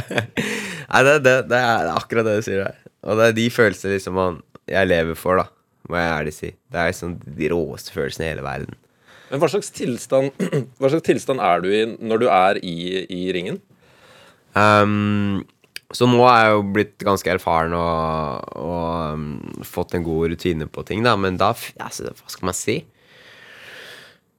[0.92, 2.78] Nei, det, det, det, er akkurat det du sier der.
[3.04, 5.50] Og det er de følelsene liksom man, jeg lever for, da.
[5.90, 6.50] Må jeg ærlig si.
[6.72, 8.80] Det er liksom de råeste følelsene i hele verden.
[9.28, 10.32] Men hva slags tilstand,
[10.80, 13.60] hva slags tilstand er du i når du er i, i ringen?
[14.56, 15.44] Um,
[15.92, 19.26] så nå er jeg jo blitt ganske erfaren og, og um,
[19.66, 21.12] fått en god rutine på ting, da.
[21.20, 22.80] Men da altså, Hva skal man si?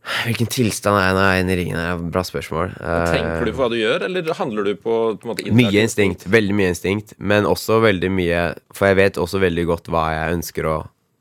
[0.07, 1.79] Hvilken tilstand er jeg når jeg er inne i ringen?
[1.81, 2.71] Er et bra spørsmål.
[3.11, 6.23] Tenker du på hva du gjør, eller handler du på, på måte, Mye instinkt.
[6.31, 7.13] Veldig mye instinkt.
[7.19, 8.41] Men også veldig mye
[8.75, 10.77] For jeg vet også veldig godt hva jeg ønsker å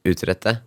[0.06, 0.58] utrette.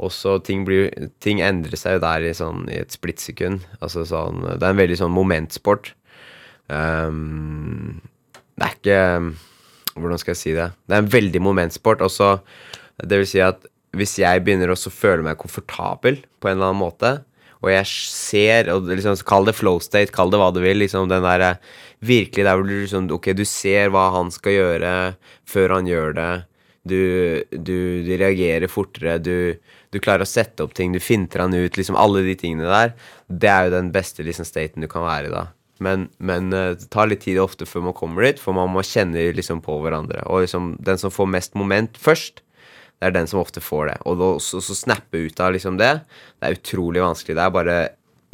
[0.00, 0.88] Også ting, blir,
[1.20, 3.66] ting endrer seg jo der i, sånn, i et splittsekund.
[3.84, 5.92] Altså sånn Det er en veldig sånn momentsport.
[6.70, 8.00] Um,
[8.56, 9.00] det er ikke
[10.00, 10.70] Hvordan skal jeg si det?
[10.88, 12.00] Det er en veldig momentsport.
[12.06, 12.38] Også,
[13.04, 13.66] det vil si at
[13.98, 17.10] hvis jeg begynner å føle meg komfortabel på en eller annen måte,
[17.60, 20.80] og jeg ser og liksom, Kall det flow state, kall det hva du vil.
[20.80, 21.58] liksom den der,
[22.00, 24.94] Virkelig der hvor du liksom Ok, du ser hva han skal gjøre
[25.48, 26.32] før han gjør det.
[26.88, 27.00] Du,
[27.52, 29.18] du, du reagerer fortere.
[29.20, 29.60] Du,
[29.92, 30.94] du, klarer å sette opp ting.
[30.96, 31.76] Du finter han ut.
[31.76, 32.94] liksom Alle de tingene der.
[33.28, 35.48] Det er jo den beste liksom staten du kan være i da.
[35.80, 38.84] Men, men uh, det tar litt tid ofte før man kommer dit, for man må
[38.84, 40.24] kjenne liksom på hverandre.
[40.28, 42.42] Og liksom den som får mest moment først,
[43.00, 43.96] det er den som ofte får det.
[44.10, 45.94] Og å snappe ut av liksom det,
[46.36, 47.36] det er utrolig vanskelig.
[47.38, 47.78] Det er bare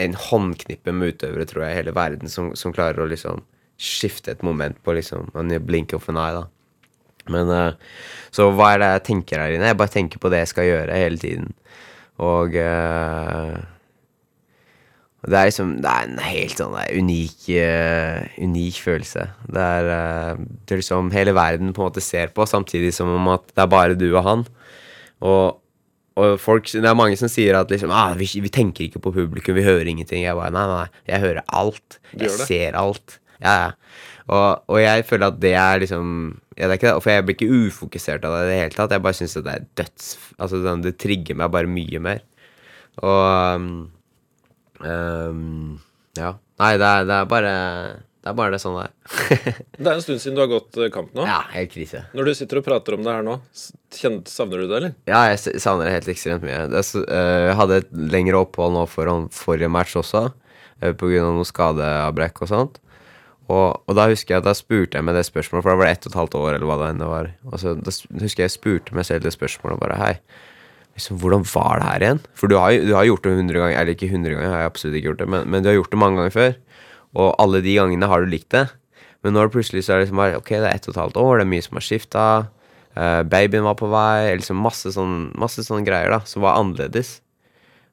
[0.02, 3.44] en håndknippe med utøvere, tror jeg, i hele verden som, som, klarer å liksom
[3.81, 6.44] skifte et moment på liksom en blink of an eye, da.
[7.33, 7.94] Men uh,
[8.35, 9.70] Så hva er det jeg tenker her inne?
[9.70, 11.55] Jeg bare tenker på det jeg skal gjøre hele tiden.
[12.22, 13.57] Og uh,
[15.24, 19.29] det er liksom Det er en helt sånn unik, uh, unik følelse.
[19.50, 23.11] Det er, uh, det er liksom hele verden på en måte ser på, samtidig som
[23.11, 24.44] om at det er bare du og han.
[25.24, 25.59] Og,
[26.20, 29.14] og folk, det er mange som sier at liksom ah, vi, vi, tenker ikke på
[29.16, 30.22] publikum, vi hører ingenting.
[30.22, 31.98] Jeg bare nei, nei, jeg hører alt.
[32.14, 33.18] Jeg ser alt.
[33.40, 33.72] Ja, ja.
[34.26, 36.07] Og, og, jeg føler at det er liksom
[36.57, 38.94] ja, det er det, For jeg blir ikke ufokusert av det i det hele tatt.
[38.94, 40.09] Jeg bare syns det er døds
[40.40, 42.24] Altså, det trigger meg bare mye mer.
[43.05, 43.68] Og um,
[44.80, 45.78] Um,
[46.18, 46.34] ja.
[46.60, 47.50] Nei, det er, det er, bare
[48.26, 48.94] det er bare det sånn det er.
[49.78, 51.26] det er en stund siden du har gått eh, kamp nå.
[51.28, 52.06] Ja, helt krise.
[52.16, 53.36] Når du sitter og prater om det her nå,
[53.92, 54.96] savner du det, eller?
[55.06, 56.64] Ja, jeg savner det helt ekstremt mye.
[56.72, 60.26] Det, uh, jeg hadde et lengre opphold nå foran forrige match også,
[60.80, 60.96] pga.
[60.98, 62.82] på grunn av noe skadeavbrekk og sånt.
[63.46, 65.86] Og, og, da husker jeg at da spurte jeg meg det spørsmålet, for da var
[65.86, 67.30] det ett og et halvt år, eller hva det var.
[67.46, 70.14] Og så da husker jeg jeg spurte meg selv det spørsmålet bare Hei,
[70.96, 72.22] liksom, Hvordan var det her igjen?
[72.35, 74.72] For du har, du har gjort det 100 ganger, eller ikke 100 ganger, har jeg
[74.72, 76.59] absolutt ikke gjort det, men, men, du har gjort det mange ganger før.
[77.16, 78.66] Og alle de gangene har du likt det.
[79.24, 80.94] Men nå er det plutselig så er det liksom bare Ok, det er ett og
[80.94, 82.26] et halvt år, det er mye som har skifta.
[82.96, 84.35] Uh, babyen var på vei.
[84.37, 87.18] Liksom masse sånn masse sånne greier da som var annerledes.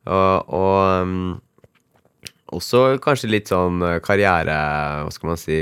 [0.03, 1.41] Og, og um,
[2.53, 4.55] også kanskje litt sånn karriere
[5.05, 5.59] Hva skal man si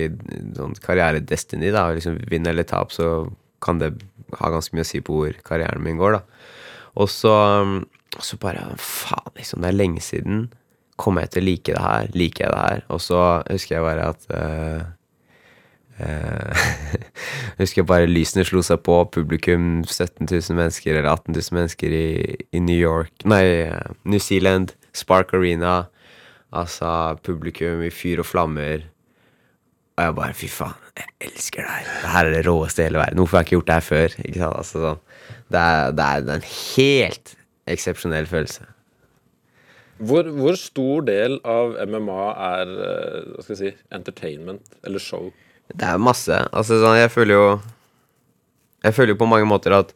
[0.58, 1.88] Sånn karriere-destiny, da.
[1.95, 3.30] Liksom Vinn eller tap, så
[3.62, 3.93] kan det
[4.39, 6.49] ha ganske mye å si på hvor karrieren min går, da.
[6.99, 7.36] Og så,
[8.19, 10.49] så bare Faen, liksom, det er lenge siden.
[10.99, 12.10] Kommer jeg til å like det her?
[12.17, 12.82] Liker jeg det her?
[12.93, 14.84] Og så husker jeg bare at uh,
[17.62, 18.99] husker bare lysene slo seg på.
[19.13, 22.06] Publikum 17 000 mennesker eller 18 000 mennesker i,
[22.51, 24.75] i New York Nei, uh, New Zealand.
[24.93, 25.86] Spark Arena.
[26.51, 28.90] Altså publikum i fyr og flammer.
[29.97, 31.88] Og jeg bare Fy faen, jeg elsker det her.
[32.01, 33.21] Det her er det råeste i hele verden.
[33.21, 34.15] Hvorfor har jeg ikke gjort det her før?
[34.51, 35.01] Altså, sånn.
[35.51, 37.34] det, er, det, er, en helt
[37.75, 38.67] eksepsjonell følelse.
[40.01, 45.30] Hvor, hvor, stor del av MMA er eh, hva skal jeg si, entertainment eller show?
[45.69, 46.39] Det er masse.
[46.49, 47.45] Altså, sånn, jeg føler jo
[48.82, 49.93] Jeg føler jo på mange måter at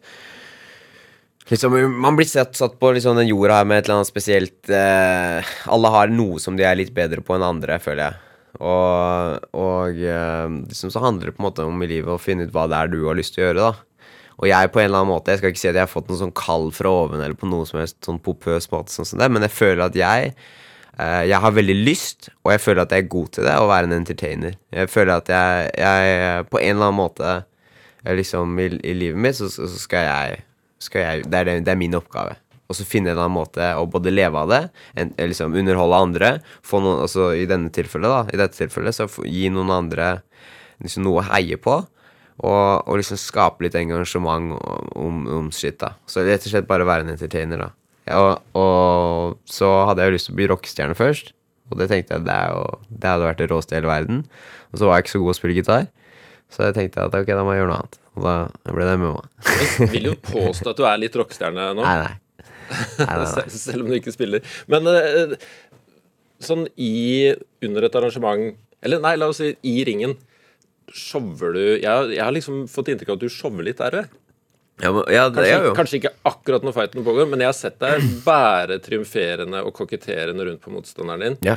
[1.46, 4.70] Liksom, man blir satt, satt på liksom, den jorda her med et eller annet spesielt
[4.74, 8.22] eh, Alle har noe som de er litt bedre på enn andre, føler jeg.
[8.60, 12.48] Og, og eh, liksom så handler det på en måte om i livet å finne
[12.48, 13.72] ut hva det er du har lyst til å gjøre.
[13.72, 15.92] da Og jeg på en eller annen måte Jeg skal ikke si at jeg har
[15.92, 19.10] fått noe sånn kall fra oven, eller på noe som helst sånn popøs måte, sånn
[19.10, 22.86] som det, men jeg føler at jeg eh, jeg har veldig lyst, og jeg føler
[22.86, 24.56] at jeg er god til det, å være en entertainer.
[24.72, 27.36] Jeg føler at jeg, jeg på en eller annen måte
[28.06, 30.42] liksom i, i livet mitt, så, så skal, jeg,
[30.80, 33.72] skal jeg det, er det er min oppgave og så finne en eller annen måte
[33.78, 34.62] å både leve av det,
[35.00, 36.32] en, liksom underholde andre,
[36.66, 40.10] få noen, altså i denne tilfellet da, i dette tilfellet, så gi noen andre
[40.84, 41.78] liksom noe å heie på,
[42.36, 45.94] og, og liksom skape litt engasjement om, om shit, da.
[46.10, 47.70] Så rett og slett bare være en entertainer, da.
[48.06, 51.32] Ja, og, og, så hadde jeg jo lyst til å bli rockestjerne først,
[51.72, 54.26] og det tenkte jeg det, jo, det hadde vært det råeste i hele verden.
[54.70, 55.88] Og så var jeg ikke så god å spille gitar,
[56.54, 57.98] så jeg tenkte at ok, da må jeg gjøre noe annet.
[58.16, 58.36] Og da
[58.70, 59.32] ble det med meg.
[59.80, 61.82] Jeg vil jo påstå at du er litt rockestjerne nå.
[61.82, 62.14] Nei, nei.
[63.54, 64.46] Selv om du ikke spiller.
[64.72, 65.36] Men uh,
[66.44, 67.34] sånn i
[67.66, 70.16] Under et arrangement Eller nei, la oss si i ringen.
[70.92, 74.08] Shower du Jeg, jeg har liksom fått inntrykk av at du shower litt der.
[74.84, 77.48] Ja, men, ja, det kanskje, er jo kanskje ikke akkurat når fighten pågår, men jeg
[77.48, 81.38] har sett deg bære triumferende og koketterende rundt på motstanderen din.
[81.48, 81.56] Ja.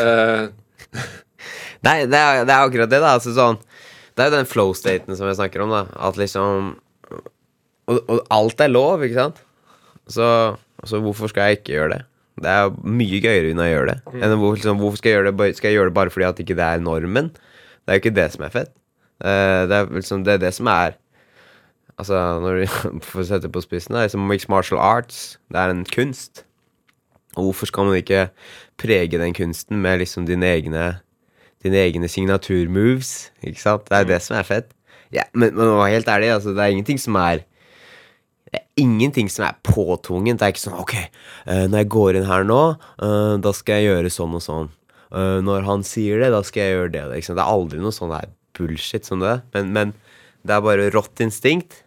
[0.00, 0.48] uh,
[1.86, 3.12] Nei, det er, det er, akkurat det, da.
[3.18, 3.60] Altså, sånn,
[4.16, 5.84] det er jo den flow-staten som jeg snakker om, da.
[6.08, 6.72] At liksom
[7.86, 9.42] og, og, alt er lov, ikke sant?
[10.08, 10.28] Så,
[10.84, 12.02] så, hvorfor skal jeg ikke gjøre det?
[12.36, 13.98] Det er mye gøyere enn å gjøre det.
[14.12, 14.18] Mm.
[14.22, 16.42] Enn hvor, liksom, hvorfor skal jeg, gjøre det, skal jeg gjøre det bare fordi at
[16.42, 17.32] ikke det er normen?
[17.32, 18.72] Det er jo ikke det som er fett.
[19.16, 20.98] Uh, det, er liksom, det er det som er
[21.96, 22.12] Altså,
[22.44, 22.66] når du
[23.08, 25.38] får sette på spissen, det er liksom mixed martial arts.
[25.48, 26.42] Det er en kunst.
[27.36, 28.26] Og hvorfor skal man ikke
[28.76, 30.98] prege den kunsten med liksom dine egne
[31.64, 33.32] Dine egne signaturmoves?
[33.42, 33.88] Ikke sant?
[33.88, 34.10] Det er mm.
[34.10, 34.68] det som er fett.
[35.12, 37.46] Ja, men, men helt ærlig, altså, det er ingenting som er
[38.56, 40.40] det er ingenting som er påtvungent.
[40.40, 42.60] Det er ikke sånn Ok, eh, når jeg går inn her nå,
[43.04, 44.70] eh, da skal jeg gjøre sånn og sånn.
[45.12, 47.04] Eh, når han sier det, da skal jeg gjøre det.
[47.26, 49.42] Det er aldri noe sånn der bullshit som det.
[49.52, 49.92] Men, men
[50.46, 51.82] det er bare rått instinkt.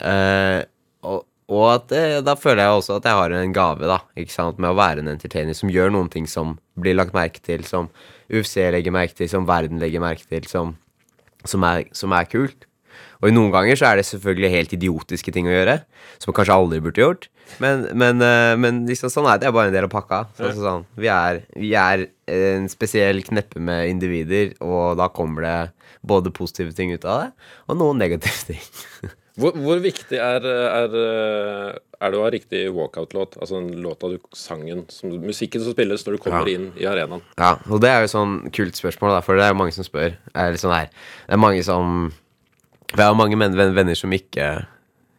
[0.00, 1.20] Og,
[1.52, 1.92] og at
[2.24, 4.00] da føler jeg også at jeg har en gave, da.
[4.16, 4.58] Ikke sant?
[4.58, 7.92] Med å være en entertainer som gjør noen ting som blir lagt merke til, som
[8.32, 10.72] UFC legger merke til, som verden legger merke til, som,
[11.44, 12.64] som, er, som er kult.
[13.24, 15.78] Og noen ganger så er det selvfølgelig helt idiotiske ting å gjøre,
[16.20, 17.28] som kanskje aldri burde gjort.
[17.62, 19.46] Men, men, eh, men liksom sånn er det.
[19.46, 20.18] Det er bare en del av pakka.
[20.36, 25.44] Så, så sånn, vi, er, vi er en spesiell kneppe med individer, og da kommer
[25.48, 25.58] det
[26.04, 29.12] både positive ting ut av det, og noen negative ting.
[29.40, 30.92] Hvor, hvor viktig er, er,
[31.98, 33.38] er det å ha riktig walkout-låt?
[33.40, 36.54] Altså den låta du sangen, som, musikken som spilles når du kommer Ja.
[36.58, 37.24] inn i arenaen.
[37.40, 39.86] Ja, og det er jo sånn kult spørsmål, da, for det er jo mange som
[39.88, 40.14] spør.
[40.38, 40.92] Er sånn her,
[41.26, 42.12] det er mange som
[42.94, 44.50] Vi har mange venner som ikke,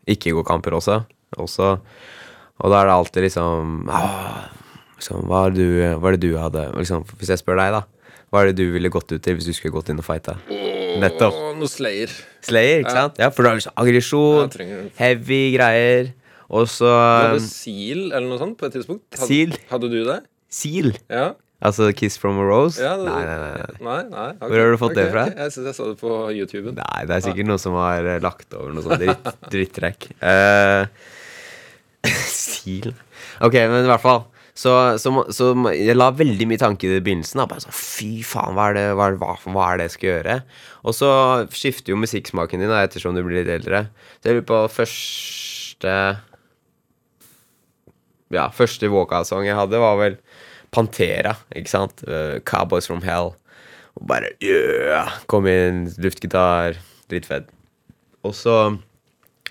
[0.08, 1.02] ikke går kamper også.
[1.36, 1.74] også.
[2.64, 4.46] Og da er det alltid liksom, ah,
[4.96, 5.66] liksom hva, er du,
[6.00, 7.84] hva er det du hadde liksom, Hvis jeg spør deg, da.
[8.32, 10.38] Hva er det du ville gått ut til hvis du skulle gått inn og fighta?
[11.02, 11.36] Nettopp.
[11.60, 12.12] Noe Slayer.
[12.46, 13.20] Slayer, ikke sant?
[13.20, 14.56] Ja, for du har liksom aggresjon,
[15.00, 16.14] heavy greier,
[16.48, 19.06] og så Du hadde Seal eller noe sånt på et tidspunkt?
[19.18, 19.56] Hadde, Seal?
[19.72, 20.20] Hadde du det?
[20.52, 20.94] Seal.
[21.12, 21.34] Ja?
[21.66, 22.78] Altså Kiss from a Rose?
[22.82, 23.50] ja det, nei, nei, nei.
[23.80, 23.98] nei.
[24.12, 24.52] Nei, okay.
[24.52, 25.26] Hvor har du fått det fra?
[25.32, 25.42] Okay.
[25.46, 26.78] Jeg syns jeg så det på YouTuben.
[26.78, 30.08] Nei, det er sikkert noen som har eh, lagt over noe sånn dritt, drittrekk.
[30.22, 30.86] Uh,
[32.30, 32.94] Stil
[33.44, 34.26] Ok, men i hvert fall.
[34.56, 34.72] Så,
[35.04, 37.42] så, så jeg la veldig mye tanke i det i begynnelsen.
[37.42, 37.48] Da.
[37.50, 40.38] Bare sånn, Fy faen, hva er, det, hva, hva, hva er det jeg skal gjøre?
[40.88, 41.10] Og så
[41.52, 43.88] skifter jo musikksmaken din da, ettersom du blir litt eldre.
[44.22, 45.98] Så jeg lurer på første
[48.34, 50.16] Ja, første walkout-sang jeg hadde, var vel
[50.76, 52.04] Pantera, ikke sant?
[52.04, 53.34] Uh, Cowboys from Hell.
[53.96, 55.14] Og bare yeah!
[55.32, 56.76] Kom inn, luftgitar,
[57.12, 57.48] dritfett.
[58.26, 58.58] Og så,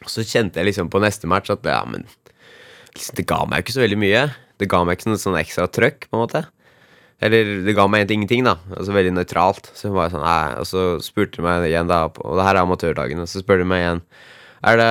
[0.04, 2.04] så kjente jeg liksom på neste match at ja, men
[2.92, 4.26] liksom, det ga meg ikke så veldig mye.
[4.60, 6.44] Det ga meg ikke noe sånn ekstra trøkk, på en måte.
[7.24, 8.58] Eller det ga meg egentlig ingenting, da.
[8.74, 9.70] Altså veldig nøytralt.
[9.72, 12.58] Så hun var sånn, nei, Og så spurte de meg igjen, da, og det her
[12.58, 14.02] er amatørdagen, og så spør de meg igjen
[14.64, 14.90] Er det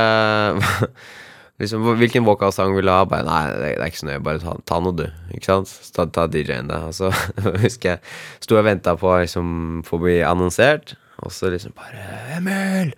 [1.63, 3.01] liksom, Hvilken walkout-sang vil du ha?
[3.09, 5.05] Bare, nei, det, er ikke så nøye, bare ta, ta noe, du.
[5.33, 5.73] Ikke sant?
[5.95, 6.83] Ta, ta DJ-en, da.
[6.89, 7.11] Og så
[7.65, 9.47] husker jeg sto og venta på liksom,
[9.87, 12.03] for å bli annonsert, og så liksom bare
[12.37, 12.93] Emil!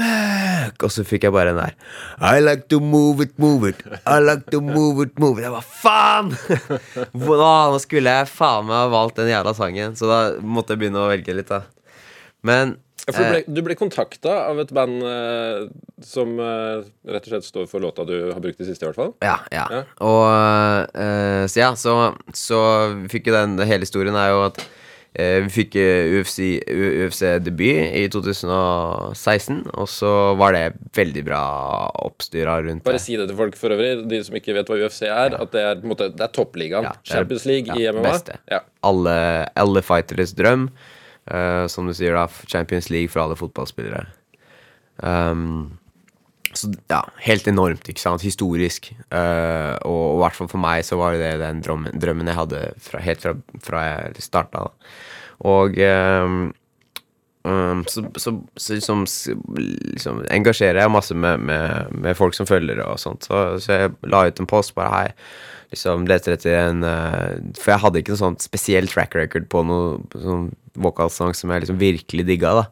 [0.00, 0.78] Mac!
[0.80, 1.74] Og så fikk jeg bare den der
[2.24, 3.82] I like to move it, move it.
[4.06, 5.44] I like to move it, move it.
[5.44, 6.32] Jeg bare faen!
[7.12, 11.04] Nå, skulle jeg faen meg ha valgt den jævla sangen, så da måtte jeg begynne
[11.04, 11.66] å velge litt, da.
[12.46, 15.64] Men du eh, ble, du ble kontakta av et band eh,
[16.06, 19.00] som eh, rett og slett står for låta du har brukt i siste, i hvert
[19.00, 19.14] fall.
[19.24, 19.64] Ja, ja.
[19.74, 19.82] Ja.
[20.06, 21.96] Og eh, så ja, så,
[22.36, 22.60] så
[23.02, 24.62] vi fikk jo den Hele historien er jo at
[25.18, 30.62] eh, vi fikk eh, UFC-debut i 2016, og så var det
[30.96, 31.42] veldig bra
[32.06, 33.04] oppstyra rundt Bare det.
[33.04, 35.36] si det til folk for øvrig, de som ikke vet hva UFC er.
[35.42, 36.86] At det er, på en måte, det er toppligaen.
[36.88, 38.06] Ja, det er- Champions League i MMA.
[38.08, 38.38] beste.
[38.50, 38.62] Ja.
[38.86, 39.16] Alle,
[39.58, 40.68] alle fighteres drøm.
[41.30, 42.26] Eh, som du sier, da.
[42.50, 44.06] Champions League for alle fotballspillere.
[45.02, 45.78] Um,
[46.52, 48.24] så ja, helt enormt, ikke sant.
[48.26, 48.90] Historisk.
[49.08, 52.64] Uh, og i hvert fall for meg så var det den drømmen, drømmen jeg hadde
[52.82, 54.66] fra, helt fra, fra jeg starta.
[55.48, 56.42] Og um,
[57.48, 59.06] um, så, så, så liksom,
[59.94, 63.24] liksom engasjerer jeg masse med, med, med folk som følgere og sånt.
[63.28, 65.08] Så, så jeg la ut en post bare hei.
[65.72, 69.64] Liksom leter etter en uh, For jeg hadde ikke noe sånt spesiell track record på
[69.64, 72.64] noe sånn vokalsang som jeg liksom virkelig digga, da.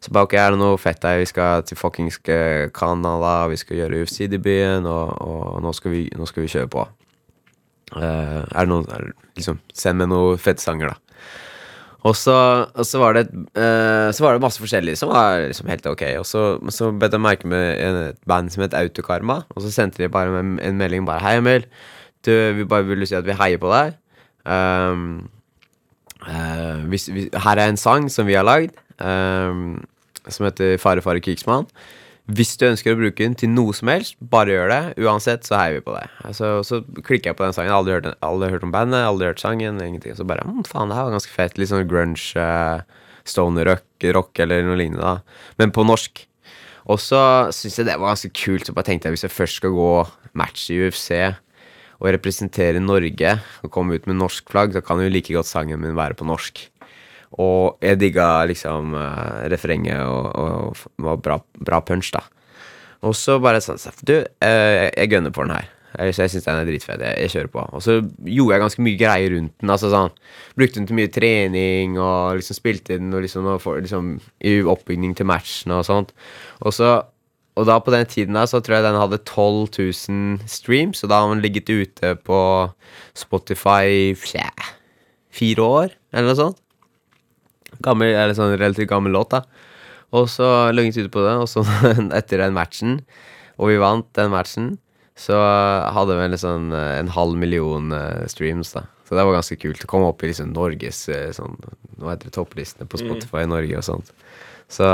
[0.00, 1.20] Så bare ok, er det noe fett her?
[1.20, 6.06] Vi skal til fuckings eh, Canada, vi skal gjøre UFC-debuten, og, og nå, skal vi,
[6.16, 6.86] nå skal vi kjøre på.
[7.90, 11.36] Uh, er det noen er, Liksom, send meg noen fette sanger, da.
[12.08, 12.34] Og så,
[12.70, 13.26] og så var det
[13.58, 16.04] uh, Så var det masse forskjellig som var liksom helt ok.
[16.22, 20.00] Og så, så bet jeg merke med et band som het Autokarma, og så sendte
[20.00, 21.66] de bare en, en melding bare Hei, Emil.
[22.24, 23.96] Du, vi bare vil si at vi heier på deg.
[24.48, 25.28] Um,
[26.28, 29.80] eh, hvis, hvis, her er en sang som vi har lagd, um,
[30.28, 31.68] som heter Fare, fare, krigsmann.
[32.30, 34.82] Hvis du ønsker å bruke den til noe som helst, bare gjør det.
[35.02, 36.04] Uansett så heier vi på det.
[36.28, 37.72] Altså, så klikker jeg på den sangen.
[37.74, 39.80] Aldri hørt, aldri hørt om bandet, aldri hørt sangen.
[39.82, 41.58] ingenting Så bare hm, faen, det her var ganske fett.
[41.58, 42.84] Litt sånn grunge, uh,
[43.26, 45.02] stoner rock, rock eller noe lignende.
[45.02, 46.22] da Men på norsk.
[46.90, 47.20] Og så
[47.54, 48.68] syns jeg det var ganske kult.
[48.68, 49.92] Så bare tenkte jeg hvis jeg først skal gå
[50.38, 51.10] match i UFC
[52.00, 55.82] og representere Norge og komme ut med norsk flagg, så kan jo like godt sangen
[55.82, 56.62] min være på norsk.
[57.38, 62.24] Og jeg digga liksom uh, refrenget og, og var bra, bra punch, da.
[63.06, 65.68] Og så bare sånn Du, uh, jeg gønner på den her.
[65.90, 67.04] Jeg, jeg syns den er dritfett.
[67.04, 67.62] Jeg, jeg kjører på.
[67.76, 69.72] Og så gjorde jeg ganske mye greier rundt den.
[69.76, 70.12] Altså sånn
[70.58, 74.58] Brukte den til mye trening og liksom spilte den og liksom, og for, liksom i
[74.62, 76.14] oppbygning til matchen og sånt.
[76.64, 76.96] Og så
[77.60, 81.12] og da på den tiden da, så tror jeg den hadde 12 000 streams, og
[81.12, 82.40] da har den ligget ute på
[83.18, 84.48] Spotify fja,
[85.34, 86.62] fire år, eller noe sånt.
[87.84, 89.44] Gammel, eller sånn relativt gammel låt, da.
[90.16, 91.64] Og så ligget ute på det, og så
[92.18, 93.02] etter den matchen,
[93.60, 94.72] og vi vant den matchen,
[95.20, 95.36] så
[95.92, 98.86] hadde vi sånn, en halv million eh, streams, da.
[99.04, 99.82] Så det var ganske kult.
[99.84, 101.56] å komme opp i liksom Norges eh, sånn,
[101.98, 104.12] Hva heter det, topplistene på Spotify i Norge og sånt.
[104.70, 104.86] Så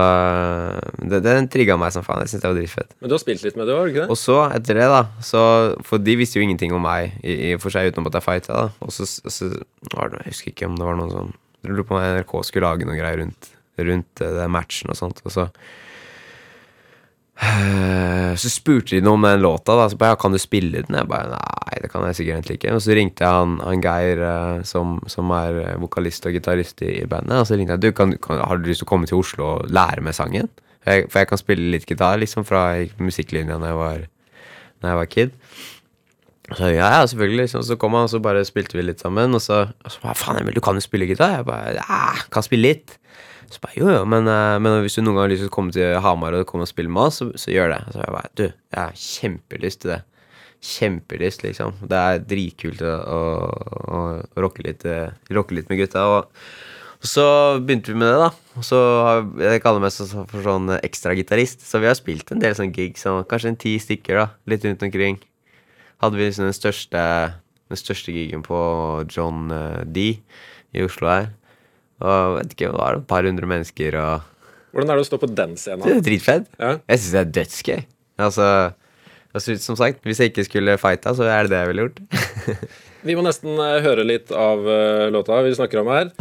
[1.04, 2.22] det, den trigga meg som faen.
[2.24, 2.94] Jeg synes det var dritfett.
[3.00, 4.12] Men du har spilt litt med det òg, ikke det?
[4.14, 5.42] Og så, etter det, da så,
[5.84, 8.62] For de visste jo ingenting om meg, i, i for seg utenom at jeg fighta,
[8.62, 8.86] da.
[8.86, 12.06] Og så, så Jeg husker ikke om det var noen sånn Jeg lurer på om
[12.06, 15.20] NRK skulle lage noen greier rundt, rundt det matchen og sånt.
[15.28, 15.50] Og så
[18.40, 19.86] Så spurte de noe om den låta, da.
[19.92, 20.96] Så bare ja, kan du spille den?
[20.96, 22.74] Jeg bare nei, det kan jeg sikkert egentlig ikke.
[22.76, 26.98] Og så ringte jeg han, han Geir, uh, som, som, er vokalist og gitarist i,
[27.08, 27.38] bandet.
[27.40, 29.50] Og så ringte jeg du, kan, kan, har du lyst til å komme til Oslo
[29.54, 30.48] og lære meg sangen?
[30.86, 32.68] Jeg, for jeg kan spille litt gitar liksom fra
[33.02, 34.06] musikklinja da jeg
[34.82, 35.32] når jeg var kid.
[36.54, 37.40] Så ja, ja, selvfølgelig.
[37.42, 37.64] Liksom.
[37.66, 39.34] Så kom han, og så bare spilte vi litt sammen.
[39.34, 41.40] Og så, og så bare faen, Emil, du kan jo spille gitar?
[41.40, 42.98] Jeg bare ja, kan spille litt.
[43.52, 45.74] Så bare jo, jo, men, men, hvis du noen gang har lyst til å komme
[45.74, 47.80] til Hamar og komme og spille med oss, så, så gjør det.
[47.94, 50.00] Så jeg bare du, jeg har kjempelyst til det.
[50.66, 51.76] Kjempelyst, liksom.
[51.86, 53.20] Det er dritkult å, å,
[53.86, 54.00] å
[54.42, 54.82] rocke, litt,
[55.36, 56.06] rocke litt med gutta.
[56.10, 56.32] Og
[56.96, 57.24] og så
[57.62, 58.30] begynte vi med det, da.
[58.56, 61.62] Og så har Jeg kaller meg så, for sånn ekstragitarist.
[61.62, 64.26] Så vi har spilt en del sånn gigs, sånn, kanskje en ti stykker, da.
[64.48, 65.20] Litt rundt omkring.
[66.02, 67.02] Hadde vi liksom den største
[67.66, 68.56] Den største gigen på
[69.10, 70.20] John uh, D
[70.70, 71.32] i Oslo her.
[72.04, 74.32] Og vet ikke, var det et par hundre mennesker og
[74.76, 75.86] Hvordan er det å stå på den scenen?
[75.86, 76.48] Det er dritfett.
[76.60, 76.74] Ja.
[76.84, 77.78] Jeg syns det er dødsgøy.
[78.26, 78.48] Altså,
[79.32, 82.02] altså, som sagt, hvis jeg ikke skulle fighta, så er det det jeg ville gjort.
[83.08, 86.12] vi må nesten uh, høre litt av uh, låta vi snakker om her.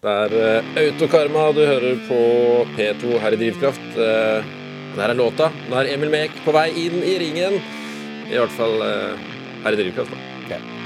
[0.00, 2.24] Det er uh, Autokarma du hører på
[2.72, 3.86] P2 her i Drivkraft.
[4.00, 5.52] Der er låta.
[5.68, 7.60] Nå er Emil Mek på vei inn i ringen.
[8.30, 10.56] I hvert fall her i Drivkraft, da.
[10.56, 10.79] Ja.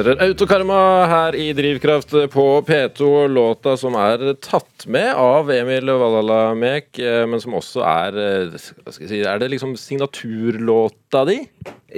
[0.00, 0.76] Dere er Autokarma
[1.10, 3.08] her i Drivkraft på P2.
[3.28, 8.54] Låta som er tatt med av Emil Valhalla Mek, eh, men som også er eh,
[8.80, 11.36] Hva skal jeg si Er det liksom signaturlåta di?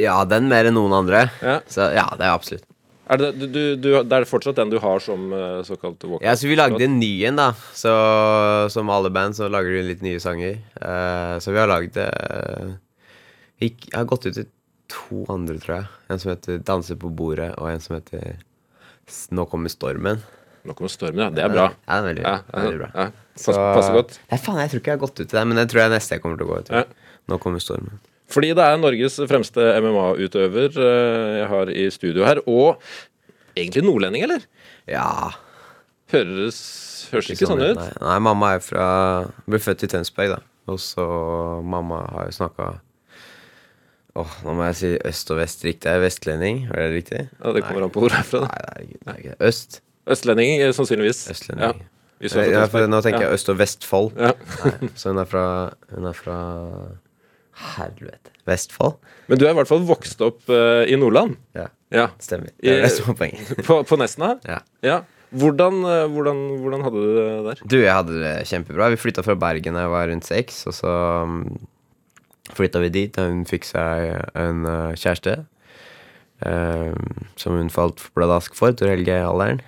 [0.03, 1.29] Ja, den mer enn noen andre.
[1.45, 1.61] Ja.
[1.71, 2.67] Så ja, det er absolutt.
[3.13, 6.27] Er det, du, du, det er fortsatt den du har som uh, såkalt walkout?
[6.27, 7.53] Ja, så vi lagde en ny en, da.
[7.77, 7.93] Så
[8.75, 10.59] som alle band, så lager du litt nye sanger.
[10.81, 12.75] Uh, så vi har lagd uh,
[13.63, 14.51] Jeg har gått ut til
[14.93, 15.89] to andre, tror jeg.
[16.13, 18.37] En som heter 'Danse på bordet', og en som heter
[19.33, 20.23] 'Nå kommer stormen'.
[20.65, 21.31] Nå kommer stormen, ja.
[21.31, 21.65] Det er bra.
[21.89, 22.91] Ja, det er veldig, Ja, ja, veldig bra.
[22.95, 23.11] ja.
[23.35, 24.19] Pass, passer godt.
[24.31, 25.91] Nei, faen, jeg tror ikke jeg har gått ut til det, men det tror jeg
[25.91, 26.85] neste jeg kommer til å gå ut til.
[27.29, 27.99] Nå kommer stormen.
[28.33, 32.41] Fordi det er Norges fremste MMA-utøver eh, jeg har i studio her.
[32.47, 32.79] Og
[33.57, 34.45] egentlig nordlending, eller?
[34.89, 35.33] Ja.
[36.13, 37.77] Høres, høres ikke sånn ut.
[37.81, 38.87] Nei, nei, mamma er fra
[39.49, 40.41] Ble født i Tønsberg, da.
[40.71, 41.05] Og så
[41.65, 42.69] mamma har jo snakka
[44.17, 45.89] Åh, nå må jeg si øst og vest riktig.
[45.89, 47.21] Jeg er vestlending, er det riktig?
[47.41, 48.43] Ja, det kommer an på hvor du er fra.
[48.45, 48.49] da.
[48.53, 49.49] Nei, det er ikke, det er ikke det.
[49.49, 49.79] Øst.
[50.13, 51.23] Østlending, eh, sannsynligvis.
[51.33, 51.81] Østlending.
[51.81, 51.89] Ja.
[52.23, 52.91] Hvis du er fra Ja, for Tønsberg.
[52.93, 54.11] nå tenker jeg Øst- og Vestfold.
[54.21, 54.33] Ja.
[54.67, 55.47] Nei, så hun er fra
[55.95, 56.37] Hun er fra
[57.77, 58.31] Helvete.
[58.49, 58.95] Vestfold?
[59.31, 61.37] Men du er i hvert fall vokst opp eh, i Nordland.
[61.57, 62.07] Ja, Ja.
[62.19, 62.49] stemmer.
[62.61, 63.51] Det er det som er poenget.
[63.69, 64.35] På, på Nesna?
[64.49, 64.61] Ja.
[64.83, 65.01] Ja.
[65.33, 67.61] Hvordan, eh, hvordan, hvordan hadde du det der?
[67.69, 68.89] Du, jeg hadde det kjempebra.
[68.93, 70.95] Vi flytta fra Bergen da jeg var rundt seks, og så
[71.25, 71.45] um,
[72.57, 73.19] flytta vi dit.
[73.19, 75.43] og Hun fikk seg en uh, kjæreste
[76.47, 76.95] uh,
[77.41, 79.63] som hun falt bladask for, Tor Helge-alderen.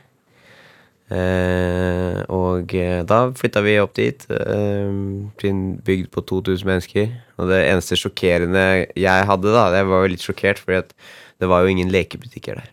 [1.05, 7.13] Uh, og eh, da flytta vi opp dit, til en bygd på 2000 mennesker.
[7.37, 8.65] Og det eneste sjokkerende
[8.97, 10.95] jeg hadde, da Jeg var jo litt sjokkert, fordi at
[11.43, 12.73] det var jo ingen lekebutikker der.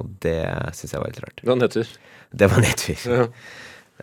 [0.00, 0.40] Og det
[0.74, 1.40] syns jeg var litt rart.
[1.40, 1.92] Det var nedtur.
[2.32, 3.06] Det var nedtur.
[3.06, 3.28] ja.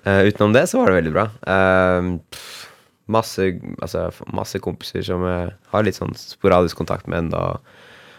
[0.05, 1.23] Utenom det så var det veldig bra.
[1.41, 2.66] Uh, pff,
[3.11, 3.51] masse,
[3.81, 7.43] altså, masse kompiser som jeg har litt sånn sporadisk kontakt med ennå.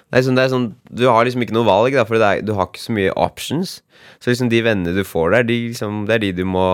[0.08, 2.94] Sånn, sånn, du har liksom ikke noe valg, da, for er, du har ikke så
[2.96, 3.78] mye options.
[4.22, 6.64] Så liksom de vennene du får der, de, liksom, det er de du må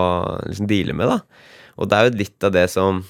[0.47, 1.11] liksom deale med.
[1.11, 1.51] da.
[1.75, 3.03] Og det er jo litt av det som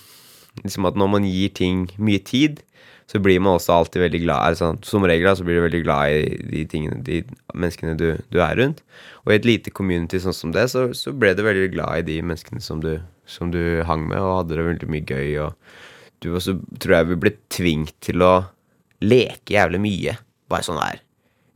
[0.64, 2.62] liksom At når man gir ting mye tid,
[3.06, 5.82] så blir man også alltid veldig glad sånn, Som regel da, så blir du veldig
[5.86, 7.22] glad i de tingene, de
[7.54, 8.82] menneskene du, du er rundt.
[9.26, 12.08] Og i et lite community sånn som det, så, så ble du veldig glad i
[12.10, 12.96] de menneskene som du,
[13.30, 15.38] som du hang med, og hadde det veldig mye gøy.
[15.46, 18.34] Og du også tror jeg vi ble tvunget til å
[19.06, 20.18] leke jævlig mye.
[20.50, 21.02] Bare sånn der.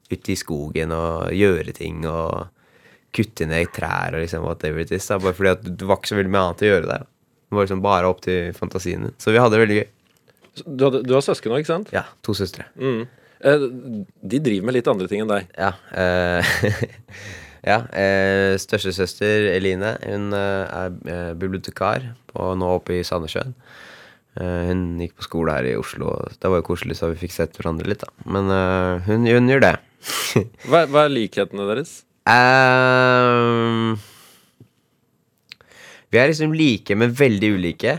[0.09, 2.49] Ute i skogen og gjøre ting og
[3.15, 5.09] kutte ned trær og liksom whatever it is.
[5.09, 5.17] Da.
[5.21, 7.07] Bare fordi at det var ikke så veldig mye annet å gjøre der.
[7.49, 9.09] Det var liksom bare opp til fantasien.
[9.17, 9.87] Så vi hadde det veldig gøy.
[10.65, 11.91] Du, hadde, du har søsken òg, ikke sant?
[11.95, 12.67] Ja, to søstre.
[12.79, 13.03] Mm.
[13.39, 13.67] Eh,
[14.33, 15.51] de driver med litt andre ting enn deg.
[15.55, 15.73] Ja.
[15.95, 16.55] Eh,
[17.69, 23.55] ja eh, Størstesøster Eline hun eh, er eh, bibliotekar og nå oppe i Sandnessjøen.
[24.39, 26.17] Eh, hun gikk på skole her i Oslo.
[26.35, 28.03] Det var jo koselig, så vi fikk sett hverandre litt.
[28.03, 28.51] da Men
[29.07, 29.75] hun, hun gjør det.
[30.69, 31.97] Hva, hva er likhetene deres?
[32.29, 33.97] Ehm,
[36.09, 37.95] vi er liksom like, men veldig ulike.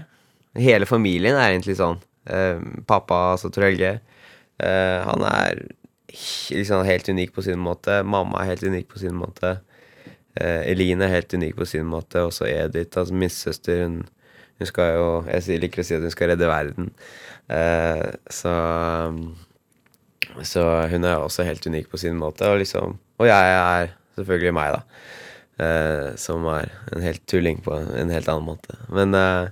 [0.58, 2.00] Hele familien er egentlig sånn.
[2.30, 3.98] Ehm, pappa, altså Trølge,
[4.62, 5.64] eh, han er
[6.50, 8.02] liksom helt unik på sin måte.
[8.06, 9.58] Mamma er helt unik på sin måte.
[10.38, 12.22] Eh, Eline er helt unik på sin måte.
[12.26, 14.02] Også Edith, altså minstesøster, hun,
[14.58, 16.90] hun skal jo Jeg liker å si at hun skal redde verden.
[17.50, 18.54] Eh, så
[20.46, 22.46] så hun er også helt unik på sin måte.
[22.46, 24.82] Og, liksom, og jeg er selvfølgelig meg, da.
[25.60, 28.76] Eh, som er en helt tulling på en helt annen måte.
[28.88, 29.50] Men eh,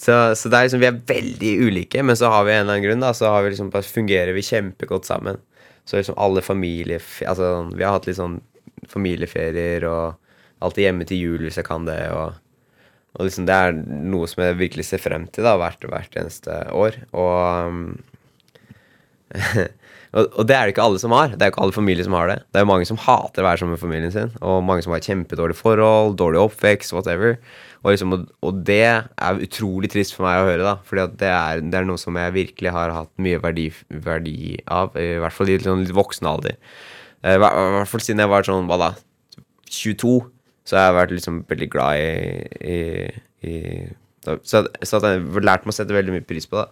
[0.00, 2.86] så, så er liksom, vi er veldig ulike, men så har vi en eller annen
[2.86, 5.40] grunn, da, så vi liksom, fungerer vi kjempegodt sammen.
[5.84, 7.00] Så liksom alle familie...
[7.28, 8.38] Altså, vi har hatt litt sånn
[8.88, 10.16] familieferier og
[10.64, 12.00] alltid hjemme til jul hvis jeg kan det.
[12.16, 12.38] og
[13.18, 16.54] og liksom det er noe som jeg virkelig ser frem til da, hvert, hvert eneste
[16.70, 17.00] år.
[17.10, 17.32] Og,
[17.66, 17.80] um,
[20.18, 21.34] og, det er det ikke alle som har.
[21.34, 22.38] Det er jo ikke alle familier som har det.
[22.50, 24.94] Det er jo mange som hater å være sammen med familien sin, og mange som
[24.94, 27.36] har kjempedårlige forhold, dårlig oppvekst, whatever.
[27.80, 30.74] Og, liksom, og, det er utrolig trist for meg å høre, da.
[30.86, 31.30] Fordi det
[31.70, 35.52] det er noe som jeg virkelig har hatt mye verdi, verdi av, i hvert fall
[35.52, 36.58] i sånn litt voksen alder.
[37.22, 38.92] Eh, I hvert fall siden jeg var sånn, hva da,
[39.70, 40.18] 22,
[40.66, 42.78] så har jeg vært liksom veldig glad i, i,
[43.46, 43.54] i
[44.20, 44.36] så,
[44.84, 46.66] så jeg har lært meg å sette veldig mye pris på det.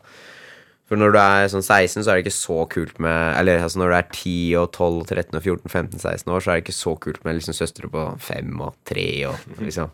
[0.89, 3.81] For når du er sånn 16, så er det ikke så kult med Eller altså
[3.83, 6.55] når du er 10 og 12 og 13 og 14, 15, 16 år, så er
[6.57, 9.93] det ikke så kult med liksom søstre på 5 og 3 og liksom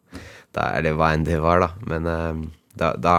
[0.55, 1.71] da, Eller hva enn det var, da.
[1.91, 2.45] Men eh,
[2.79, 3.17] da, da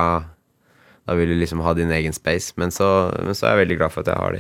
[1.06, 2.56] Da vil du liksom ha din egen space.
[2.58, 4.40] Men så, men så er jeg veldig glad for at jeg har de.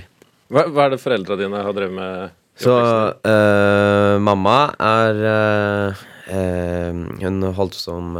[0.49, 2.31] Hva, hva er det foreldra dine har drevet med?
[2.57, 2.73] Så
[3.19, 8.15] øh, mamma er øh, øh, Hun holdt som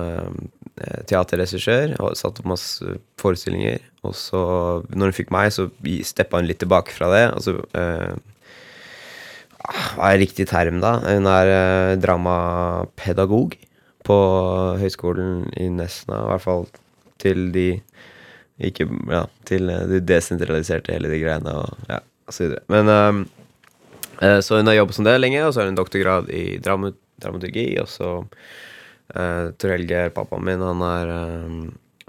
[1.10, 3.84] teaterregissør og satt opp masse forestillinger.
[4.06, 4.42] Og så,
[4.92, 5.70] når hun fikk meg, så
[6.06, 7.26] steppa hun litt tilbake fra det.
[7.36, 8.16] Og så øh,
[9.96, 10.98] Hva er riktig term, da?
[11.06, 13.56] Hun er øh, dramapedagog
[14.06, 14.18] på
[14.82, 16.68] høyskolen i Nesna, i hvert fall
[17.22, 17.70] til de
[18.66, 22.62] ikke Ja, til de desentraliserte hele de greiene og ja, og så videre.
[22.72, 23.26] Men
[24.22, 27.68] Eh, så hun har jobbet som det lenge, og så har hun doktorgrad i dramaturgi.
[27.82, 28.12] Og så
[29.14, 31.12] uh, Tor Helge, pappaen min, han er
[31.46, 31.60] um,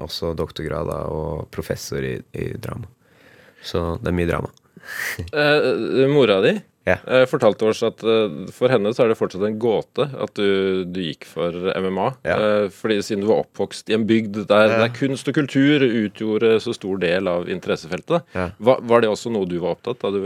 [0.02, 2.88] også doktorgrad og professor i, i drama.
[3.64, 4.52] Så det er mye drama.
[5.34, 6.52] uh, mora di
[6.86, 7.00] yeah.
[7.10, 10.84] uh, fortalte oss at uh, for henne så er det fortsatt en gåte at du,
[10.86, 12.08] du gikk for MMA.
[12.28, 12.68] Yeah.
[12.72, 14.84] Fordi siden du var oppvokst i en bygd der, yeah.
[14.84, 18.28] der kunst og kultur utgjorde så stor del av interessefeltet.
[18.36, 20.20] Hva, var det også noe du var opptatt av?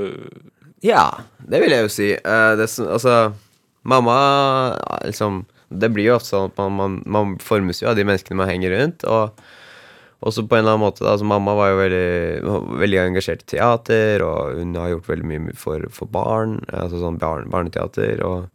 [0.84, 1.06] Ja,
[1.44, 2.10] det vil jeg jo si.
[2.60, 3.16] Det, som- altså,
[3.88, 4.20] mamma
[5.04, 8.40] liksom Det blir jo ofte sånn at man, man, man formes jo av de menneskene
[8.40, 9.06] man henger rundt.
[9.06, 9.34] Og
[10.20, 14.24] også på en eller annen måte altså Mamma var jo veldig, veldig engasjert i teater,
[14.26, 16.58] og hun har gjort veldig mye for, for barn.
[16.68, 18.50] Altså sånn barn, barneteater og,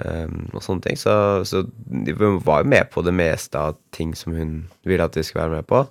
[0.00, 1.00] um, og sånne ting.
[1.00, 1.14] Så,
[1.48, 4.54] så de var jo med på det meste av ting som hun
[4.88, 5.84] ville at de skulle være med på.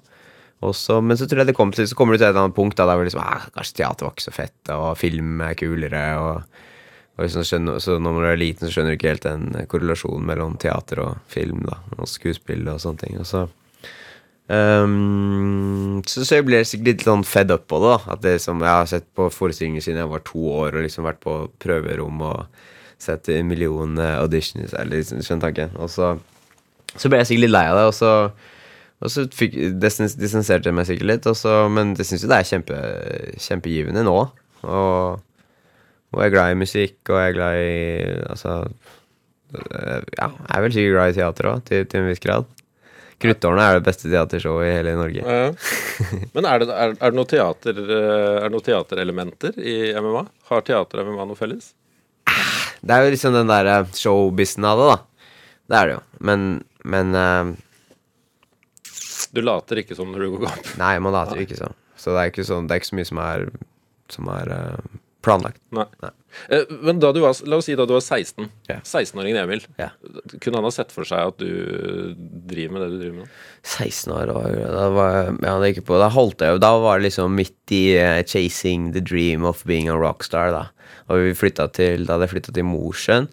[0.66, 2.58] Også, men så tror jeg det kom til, så kommer du til et eller annet
[2.58, 5.56] punkt da, der hvor liksom, ah, kanskje teater var ikke så fett, og film er
[5.60, 6.04] kulere.
[6.20, 6.66] og
[7.26, 10.58] liksom skjønner, så når man er liten, så skjønner du ikke helt den korrelasjonen mellom
[10.62, 13.18] teater og film da, og skuespill og sånne ting.
[13.22, 13.46] Og så,
[14.48, 17.96] um, så, så jeg ble sikkert litt sånn fed up på det.
[17.96, 20.86] da, at det som Jeg har sett på forestillinger siden jeg var to år, og
[20.86, 22.62] liksom vært på prøverom og
[23.00, 24.76] sett en million eh, auditions.
[24.76, 25.76] Eller liksom, skjønner tanken.
[25.80, 26.14] Og så,
[26.96, 28.14] så ble jeg sikkert litt lei av det, og så
[29.00, 32.48] og så fikk, distanserte jeg meg sikkert litt, så, men jeg syns jo det er
[32.50, 32.80] kjempe,
[33.40, 34.16] kjempegivende nå.
[34.68, 35.22] Og,
[36.10, 37.74] og jeg er glad i musikk, og jeg er glad i
[38.30, 42.24] Altså øh, Ja, jeg er vel sikkert glad i teater òg, til, til en viss
[42.24, 42.48] grad.
[43.20, 45.20] Kruttårnet er det beste teatershowet i hele Norge.
[45.20, 45.50] Ja.
[46.36, 50.24] men er det, er, er, det noe teater, eh, noen teaterelementer i MMA?
[50.52, 51.74] Har teater og MMA noe felles?
[52.80, 55.26] Det er jo liksom den derre showbizen av det, da.
[55.70, 56.04] Det er det jo.
[56.30, 56.48] Men,
[56.88, 57.52] men uh,
[59.36, 60.72] Du later ikke som når du går opp.
[60.80, 61.76] Nei, man later jo ikke sånn.
[62.00, 63.46] Så det er ikke, sånn, det er ikke så mye som er,
[64.16, 65.62] som er øh, planlagt.
[65.76, 65.86] Nei.
[66.04, 66.12] Nei.
[66.54, 68.48] Eh, men da du var, la oss si da du var 16.
[68.70, 68.78] Ja.
[68.86, 69.64] 16-åringen Emil.
[69.82, 69.90] Ja.
[70.38, 72.16] Kunne han ha sett for seg at du
[72.50, 73.30] driver med det du driver med nå?
[73.66, 77.00] 16 år da var jeg, ja, det gikk på, da holdt jeg jo Da var
[77.00, 80.66] det liksom midt i uh, chasing the dream of being a rockstar, da.
[81.10, 83.30] Og vi flytta til Da hadde jeg flytta til Mosjøen.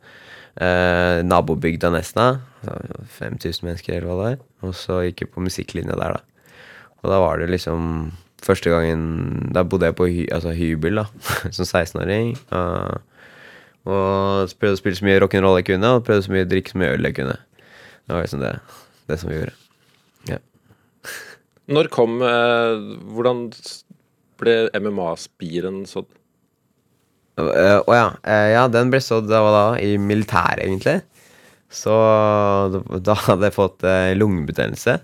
[0.56, 2.30] Eh, nabobygda Nesna.
[3.18, 4.38] 5000 mennesker, eller hva det er.
[4.66, 6.54] Og så gikk jeg på musikklinja der, da.
[7.02, 8.08] Og da var det liksom
[8.46, 11.06] Første gangen Da bodde jeg på hy, altså hybel, da,
[11.56, 12.34] som 16-åring.
[12.52, 12.96] Uh,
[13.86, 16.72] og prøvde å spille så mye rock'n'roll jeg kunne, og prøvde så mye å drikke
[16.72, 17.36] så mye øl jeg kunne.
[18.06, 18.52] Det var liksom det,
[19.10, 19.54] det som vi gjorde.
[20.30, 20.38] Ja.
[21.76, 22.82] Når kom eh,
[23.14, 23.46] Hvordan
[24.38, 26.08] ble MMA-spiren sådd?
[27.38, 28.08] Å ja.
[28.26, 31.00] Uh, ja, den ble sådd da, da i militæret, egentlig.
[31.72, 31.94] Så
[33.06, 34.98] da hadde jeg fått uh, lungebetennelse.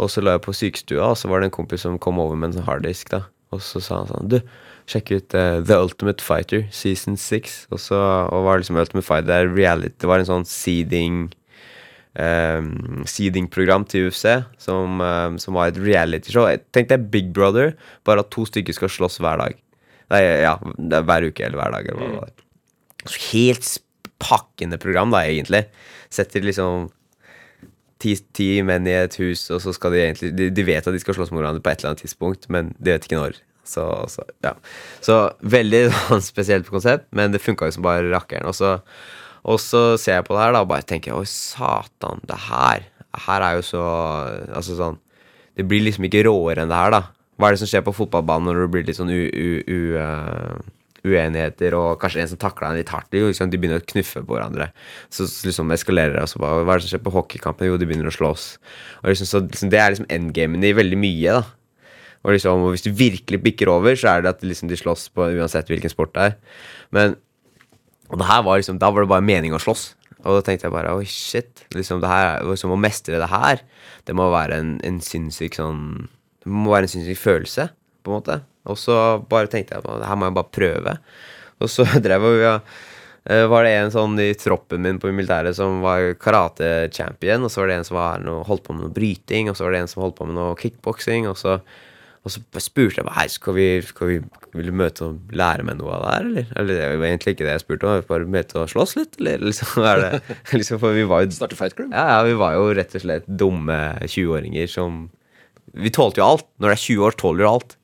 [0.00, 2.38] Og så lå jeg på sykestua, og så var det en kompis som kom over
[2.38, 3.12] med en sånn harddisk.
[3.12, 4.38] da Og så sa han sånn Du,
[4.88, 7.66] sjekk ut uh, The Ultimate Fighter season 6.
[7.74, 11.26] Og så og var liksom Ultimate Fighter det, er reality, det var en sånn seeding
[12.18, 14.26] um, Seeding-program til UFC
[14.60, 16.48] som, um, som var et realityshow.
[16.74, 17.76] Tenk deg Big Brother,
[18.08, 19.60] bare at to stykker skal slåss hver dag.
[20.12, 21.88] Nei, ja, det er hver uke eller hver dag.
[21.88, 22.34] Eller hva det var.
[23.06, 23.70] Så helt
[24.22, 25.64] pakkende program, da, egentlig.
[26.12, 26.90] Setter liksom
[28.02, 30.94] ti, ti menn i et hus, og så skal de egentlig de, de vet at
[30.94, 33.40] de skal slåss mot hverandre på et eller annet tidspunkt, men de vet ikke når.
[33.64, 34.56] Så, så ja.
[35.04, 35.18] Så
[35.54, 38.48] veldig sånn spesielt konsept, men det funka jo som bare rakkeren.
[38.50, 38.76] Og så,
[39.46, 42.84] og så ser jeg på det her, da, og bare tenker Oi, satan, det her
[43.26, 43.80] Her er jo så
[44.54, 45.00] Altså sånn
[45.58, 47.00] Det blir liksom ikke råere enn det her, da.
[47.36, 49.80] Hva er det som skjer på fotballbanen når det blir litt sånn u, u, u,
[49.98, 50.70] eh,
[51.06, 53.10] uenigheter, og kanskje en som takler en litt hardt?
[53.14, 54.68] Liksom, de begynner å knuffe på hverandre.
[55.12, 56.26] Så så liksom eskalerer det.
[56.26, 57.70] Og så bare, hva er det som skjer på hockeykampen?
[57.70, 58.46] Jo, de begynner å slåss.
[59.02, 61.42] Og liksom, så liksom, Det er liksom endgamen i veldig mye, da.
[62.22, 65.08] Og liksom, og hvis du virkelig bikker over, så er det at liksom, de slåss
[65.10, 66.40] på uansett hvilken sport det er.
[66.94, 67.18] Men
[68.12, 69.94] og det her var liksom, da var det bare mening å slåss.
[70.22, 71.64] Og da tenkte jeg bare oi, shit.
[71.74, 73.62] Liksom, det her, liksom, å mestre det her,
[74.06, 76.10] det må være en, en sinnssyk sånn
[76.42, 77.68] Det må være en sinnssyk følelse,
[78.02, 78.36] på en måte.
[78.70, 78.96] Og så
[79.30, 80.96] bare tenkte jeg at her må jeg bare prøve.
[81.62, 82.56] Og så drev vi ja,
[83.28, 87.62] eh, var det en sånn i troppen min på militæret som var karate-champion, og så
[87.62, 89.84] var det en som var noe, holdt på med noe bryting, og så var det
[89.84, 91.60] en som holdt på med noe kickboksing, og så
[92.22, 94.16] og så spurte jeg bare skal vi, skal vi
[94.52, 96.52] vil du møte og lære meg noe av det her, eller?
[96.60, 99.18] Eller det var egentlig ikke det jeg spurte om, jeg bare møte og slåss litt,
[99.18, 101.90] eller liksom, er det, liksom For vi var jo Starte fight club?
[101.90, 105.06] ja, ja, vi var jo rett og slett dumme 20-åringer som
[105.72, 106.46] Vi tålte jo alt.
[106.60, 107.76] Når du er 20 år, tåler du alt.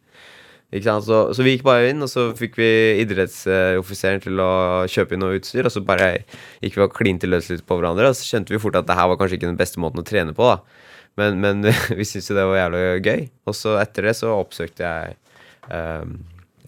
[0.69, 2.69] Så, så vi gikk bare inn, og så fikk vi
[3.01, 4.51] idrettsoffiseren til å
[4.91, 6.11] kjøpe inn noe utstyr, og så bare
[6.61, 8.99] gikk vi og klinte løs litt på hverandre, og så skjønte vi fort at det
[8.99, 10.85] her var kanskje ikke den beste måten å trene på, da.
[11.19, 11.65] Men, men
[11.99, 13.25] vi syntes jo det var jævlig gøy.
[13.49, 15.17] Og så etter det så oppsøkte jeg
[15.73, 16.19] um,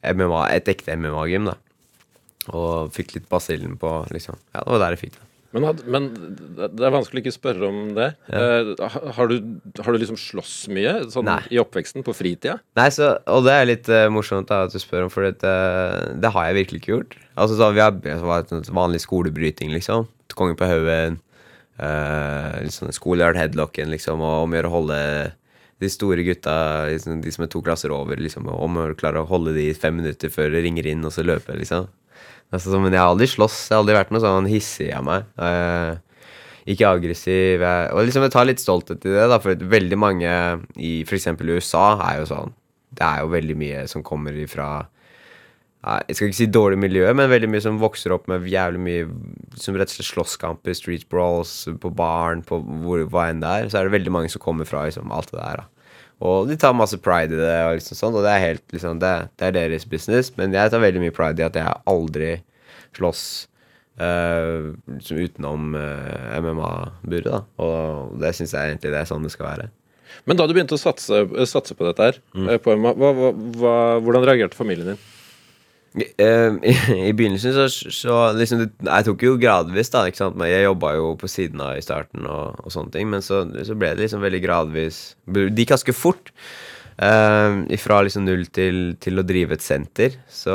[0.01, 1.59] MMA, et ekte MMA-gym, da.
[2.57, 4.41] Og fikk litt basillen på, liksom.
[4.55, 5.30] Ja, det var der jeg fikk det.
[5.53, 6.05] Men, had- men
[6.57, 8.11] det er vanskelig å ikke spørre om det.
[8.31, 8.89] Ja.
[8.95, 9.49] ha- har, du,
[9.83, 12.61] har du liksom slåss mye sånn i oppveksten, på fritida?
[12.79, 15.55] Nei, så, og det er litt uh, morsomt da, at du spør om, for det,
[16.23, 17.19] det har jeg virkelig ikke gjort.
[17.35, 17.99] Altså, så Vi har
[18.31, 20.07] hatt en vanlig skolebryting, liksom.
[20.39, 21.19] Kongen på haugen.
[21.81, 24.21] Uh, liksom, Schoolyard headlocken, liksom.
[24.23, 24.99] Og om å gjøre å holde
[25.81, 26.55] de store gutta,
[26.93, 28.47] liksom, de som er to klasser over, liksom.
[28.53, 31.25] Om å klare å holde de i fem minutter før det ringer inn, og så
[31.25, 31.89] løpe, liksom.
[32.51, 33.59] Altså, men jeg har aldri slåss.
[33.69, 35.27] Jeg har aldri vært noe sånn hissig av meg.
[35.39, 35.99] Eh,
[36.75, 37.63] ikke aggressiv.
[37.63, 40.33] Jeg, og liksom jeg tar litt stolthet i det, da, for veldig mange
[40.79, 41.31] i f.eks.
[41.41, 42.57] USA er jo sånn
[42.91, 44.69] Det er jo veldig mye som kommer ifra
[45.81, 49.09] Jeg skal ikke si dårlig miljø, men veldig mye som vokser opp med jævlig mye
[49.57, 53.71] Som rett og slett slåsskamper, street brawls, på baren, på hvor, hva enn det er.
[53.71, 55.63] Så er det veldig mange som kommer fra liksom, alt det der.
[55.65, 55.80] da
[56.21, 58.99] Og de tar masse pride i det, og liksom sånt, og det er helt liksom
[59.01, 60.33] det, det er deres business.
[60.37, 62.33] Men jeg tar veldig mye pride i at jeg aldri
[62.97, 63.23] slåss
[64.03, 67.41] uh, liksom utenom uh, MMA-buret, da.
[67.65, 69.71] Og det syns jeg egentlig det er sånn det skal være.
[70.29, 72.53] Men da du begynte å satse, satse på dette her, mm.
[72.65, 75.03] på MMA, hva, hva, hva, hvordan reagerte familien din?
[75.99, 76.75] Eh, I,
[77.09, 80.05] I begynnelsen så, så liksom Jeg tok jo gradvis, da.
[80.37, 83.09] Men jeg jobba jo på siden av i starten og, og sånne ting.
[83.11, 86.35] Men så, så ble det liksom veldig gradvis Det gikk ganske fort.
[87.01, 90.21] Uh, fra liksom null til, til å drive et senter.
[90.31, 90.55] Så,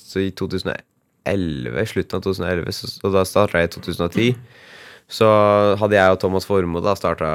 [0.00, 4.32] så i 2011, slutten av 2011, så, og da starta jeg i 2010,
[5.14, 5.28] så
[5.78, 7.28] hadde jeg og Thomas Formoe da starta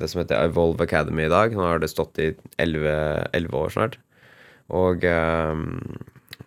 [0.00, 1.54] det som heter Evolve Academy i dag.
[1.54, 3.98] Nå har det stått i 11, 11 år snart.
[4.72, 5.76] Og ehm,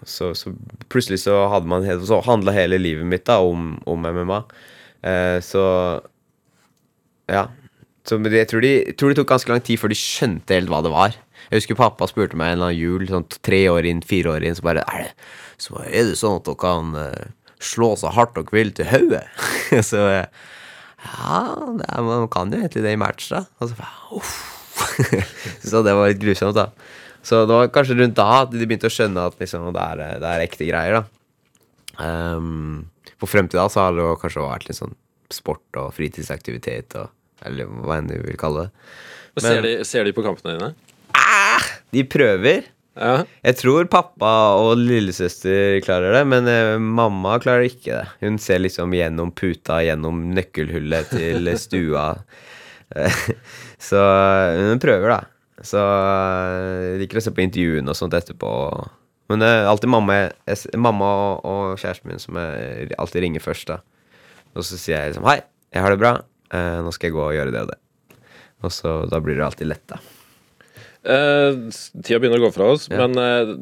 [0.06, 0.53] så, så
[0.91, 4.41] plutselig så hadde man Så handla hele livet mitt da om, om MMA.
[5.01, 5.66] Eh, så
[7.32, 7.47] Ja.
[8.06, 10.70] Så, jeg tror de, jeg tror det tok ganske lang tid før de skjønte helt
[10.70, 11.16] hva det var.
[11.49, 14.45] Jeg husker pappa spurte meg en eller annen jul, sånn tre år inn, fire år
[14.45, 15.32] inn, så bare Er det,
[15.62, 19.26] så er det sånn at dere kan eh, slå så hardt dere vil til hodet?
[19.89, 21.41] så Ja,
[21.86, 23.43] er, man kan jo egentlig det i match, da.
[23.58, 23.89] Og så
[24.20, 24.36] uff.
[25.70, 26.70] så det var litt grusomt, da.
[27.26, 30.03] Så det var kanskje rundt da at de begynte å skjønne at liksom, det, er,
[30.21, 31.05] det er ekte greier, da.
[31.95, 32.86] Um,
[33.21, 34.93] for frem til da så har det kanskje vært litt sånn
[35.34, 37.11] sport og fritidsaktivitet og
[37.45, 38.71] Eller hva enn du vil kalle det.
[39.36, 40.69] Men- ser, de, ser de på kampene dine?
[41.91, 42.63] De prøver.
[42.95, 43.26] Ja.
[43.43, 48.05] Jeg tror pappa og lillesøster klarer det, men eh, mamma klarer ikke det.
[48.23, 52.05] Hun ser liksom gjennom puta, gjennom nøkkelhullet til stua.
[53.89, 55.19] Så eh, hun prøver, da.
[55.66, 58.51] Så eh, jeg liker å se på intervjuene og sånt etterpå.
[59.32, 63.41] Men det er alltid mamma, jeg, mamma og, og kjæresten min som jeg alltid ringer
[63.41, 63.80] først, da.
[64.55, 65.39] Og så sier jeg liksom 'Hei,
[65.74, 66.11] jeg har det bra.
[66.53, 67.82] Eh, nå skal jeg gå og gjøre det og det'.
[68.63, 69.97] Og så da blir det alltid lett, da.
[71.05, 71.57] Eh,
[72.01, 73.05] tida begynner å gå fra oss, Ja.
[73.05, 73.55] men eh,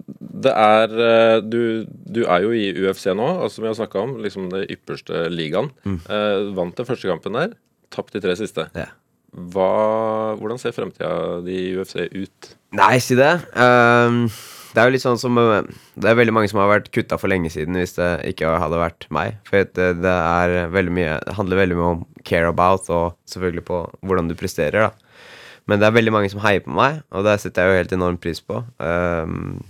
[0.45, 3.99] det er eh, du, du er jo i UFC nå, altså, som vi har snakka
[4.03, 4.13] om.
[4.23, 5.71] Liksom det ypperste ligaen.
[5.87, 7.55] Eh, vant den første kampen der.
[7.91, 8.69] Tapt de tre siste.
[8.75, 8.87] Ja.
[9.33, 12.51] Hva, hvordan ser fremtida di i UFC ut?
[12.77, 13.31] Nei, si det.
[13.57, 14.27] Um,
[14.73, 17.19] det er jo litt sånn som eh, Det er veldig mange som har vært kutta
[17.21, 19.37] for lenge siden hvis det ikke hadde vært meg.
[19.49, 23.65] For det, det er veldig mye Det handler veldig mye om care about og selvfølgelig
[23.69, 25.29] på hvordan du presterer, da.
[25.69, 27.93] Men det er veldig mange som heier på meg, og det setter jeg jo helt
[27.95, 28.57] enorm pris på.
[28.83, 29.61] Um,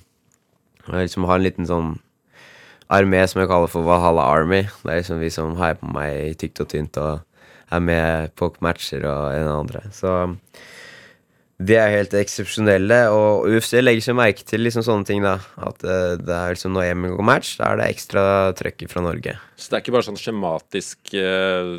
[0.88, 1.92] jeg liksom har en liten sånn
[2.94, 4.64] armé som jeg kaller for Valhalla Army.
[4.82, 7.22] Det er liksom vi som heier på meg i tykt og tynt og
[7.74, 9.84] er med på matcher og en andre.
[9.96, 10.14] Så
[11.64, 15.22] de er helt eksepsjonelle, og UFC legger seg merke til liksom sånne ting.
[15.24, 18.24] da At eh, det er liksom når Emil går match, da er det ekstra
[18.58, 19.36] trøkk fra Norge.
[19.56, 21.76] Så det er ikke bare sånn skjematisk eh,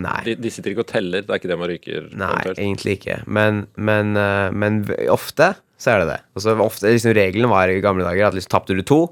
[0.00, 0.16] Nei.
[0.26, 2.08] de, de sitter ikke og teller, det er ikke det man ryker?
[2.10, 2.62] Nei, eventuelt.
[2.64, 3.20] egentlig ikke.
[3.28, 4.82] Men, men, eh, men
[5.12, 6.18] ofte så er det det.
[6.36, 9.04] Og så ofte, liksom Regelen var i gamle dager at liksom tapte du to,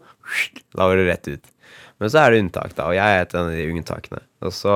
[0.77, 1.55] da var du rett ut.
[1.99, 4.21] Men så er det unntak, da, og jeg er et av de unntakene.
[4.47, 4.75] Og så,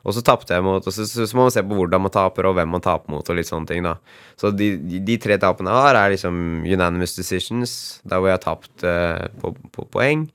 [0.00, 2.14] og så tapte jeg mot Og så, så, så må man se på hvordan man
[2.14, 3.96] taper, og hvem man taper mot, og litt sånne ting, da.
[4.40, 7.74] Så de, de, tre tapene jeg har, er liksom unanimous decisions,
[8.08, 10.28] der hvor jeg har tapt uh, på, på poeng.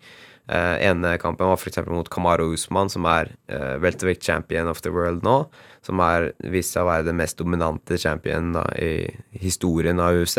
[0.45, 1.81] Uh, ene kampen var f.eks.
[1.89, 5.39] mot Kamaro Usman, som er uh, welterweight champion of the world nå.
[5.85, 9.09] Som har vist seg å være den mest dominante championen da, i
[9.41, 10.37] historien av UFC.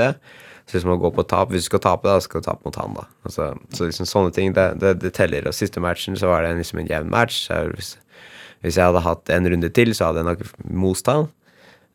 [0.67, 2.79] Så hvis man går på tap Hvis du skal tape, da skal du tape mot
[2.79, 3.07] han, da.
[3.27, 5.47] Altså, så liksom sånne ting, det, det, det teller.
[5.47, 7.47] Og siste matchen så var det liksom en jevn match.
[7.47, 7.61] Så
[8.65, 11.29] Hvis, jeg hadde hatt en runde til, så hadde jeg nok most han.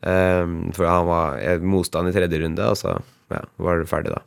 [0.02, 2.96] Um, for han var han i tredje runde, og så
[3.32, 4.22] ja, var det ferdig, da.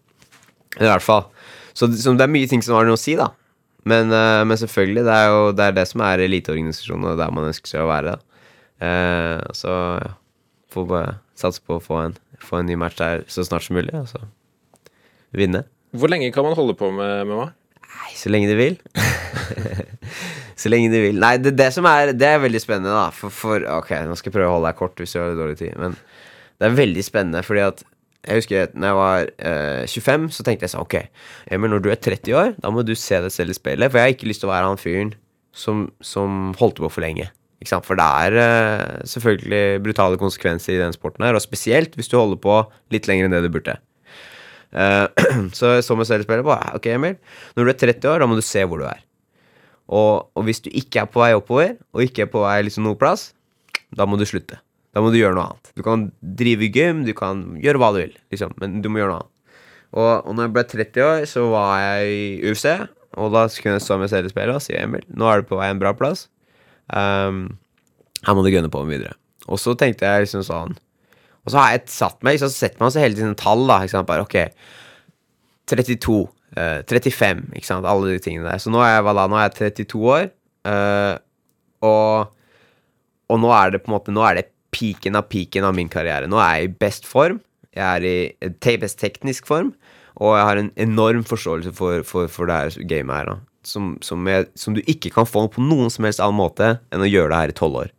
[0.80, 1.24] I hvert fall.
[1.74, 3.32] Så, så det er mye ting som har noe å si, da.
[3.84, 7.34] Men, uh, men selvfølgelig, det er jo det, er det som er eliteorganisasjonen, og der
[7.34, 8.18] man ønsker seg å være.
[8.82, 9.72] Eh, så
[10.02, 10.14] ja,
[10.74, 13.78] får bare satse på å få en, få en ny match der så snart som
[13.78, 14.24] mulig, og så
[15.34, 15.64] vinne.
[15.94, 17.54] Hvor lenge kan man holde på med meg?
[17.94, 18.78] Nei, så lenge de vil.
[20.58, 21.18] Så lenge de vil.
[21.20, 23.08] Nei, det, det som er Det er veldig spennende, da.
[23.14, 25.58] For, for Ok, nå skal jeg prøve å holde deg kort hvis du har dårlig
[25.60, 25.74] tid.
[25.80, 25.96] Men
[26.60, 27.82] det er veldig spennende fordi at
[28.24, 30.94] jeg husker når jeg var eh, 25, så tenkte jeg sånn Ok,
[31.52, 33.92] Emil, når du er 30 år, da må du se deg selv i speilet.
[33.92, 35.12] For jeg har ikke lyst til å være han fyren
[35.54, 37.28] som, som holdt på for lenge.
[37.64, 42.18] For det er eh, selvfølgelig brutale konsekvenser i den sporten her, og spesielt hvis du
[42.18, 42.58] holder på
[42.92, 43.76] litt lenger enn det du burde.
[44.74, 45.06] Eh,
[45.56, 47.18] så jeg så meg selv i speilet på Ok, Emil,
[47.56, 49.03] når du er 30 år, da må du se hvor du er.
[49.92, 52.86] Og, og hvis du ikke er på vei oppover, og ikke er på vei liksom
[52.86, 53.32] noe plass,
[53.94, 54.60] da må du slutte.
[54.94, 55.72] Da må du gjøre noe annet.
[55.76, 56.08] Du kan
[56.38, 59.30] drive gym, du kan gjøre hva du vil, liksom, men du må gjøre noe annet.
[59.94, 62.68] Og, og når jeg ble 30 år, så var jeg i UFC,
[63.14, 65.68] og da kunne jeg stå med seriespillet og si Emil, nå er du på vei
[65.70, 66.26] en bra plass.
[66.90, 67.44] Um,
[68.24, 69.14] her må du gønne på med videre.
[69.50, 70.72] Og så tenkte jeg liksom sånn
[71.44, 73.82] Og så har jeg satt meg, så setter man seg hele tiden tall, da.
[74.08, 74.38] Bare ok,
[75.70, 76.16] 32,
[76.56, 78.62] eh, 35, ikke sant, alle de tingene der.
[78.62, 80.28] Så nå er jeg, voilà, nå er jeg 32 år,
[80.68, 81.14] uh,
[81.84, 82.34] og,
[83.32, 85.90] og nå er det på en måte, nå er det piken av piken av min
[85.90, 86.28] karriere.
[86.30, 87.40] Nå er jeg i best form,
[87.74, 89.74] jeg er i eh, best teknisk form,
[90.22, 93.40] og jeg har en enorm forståelse for, for, for det her gamet her, da.
[93.64, 97.00] Som, som, jeg, som du ikke kan få på noen som helst annen måte enn
[97.00, 97.94] å gjøre det her i tolv år.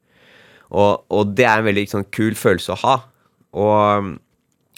[0.69, 2.93] Og, og det er en veldig sånn, kul følelse å ha.
[3.57, 4.11] Og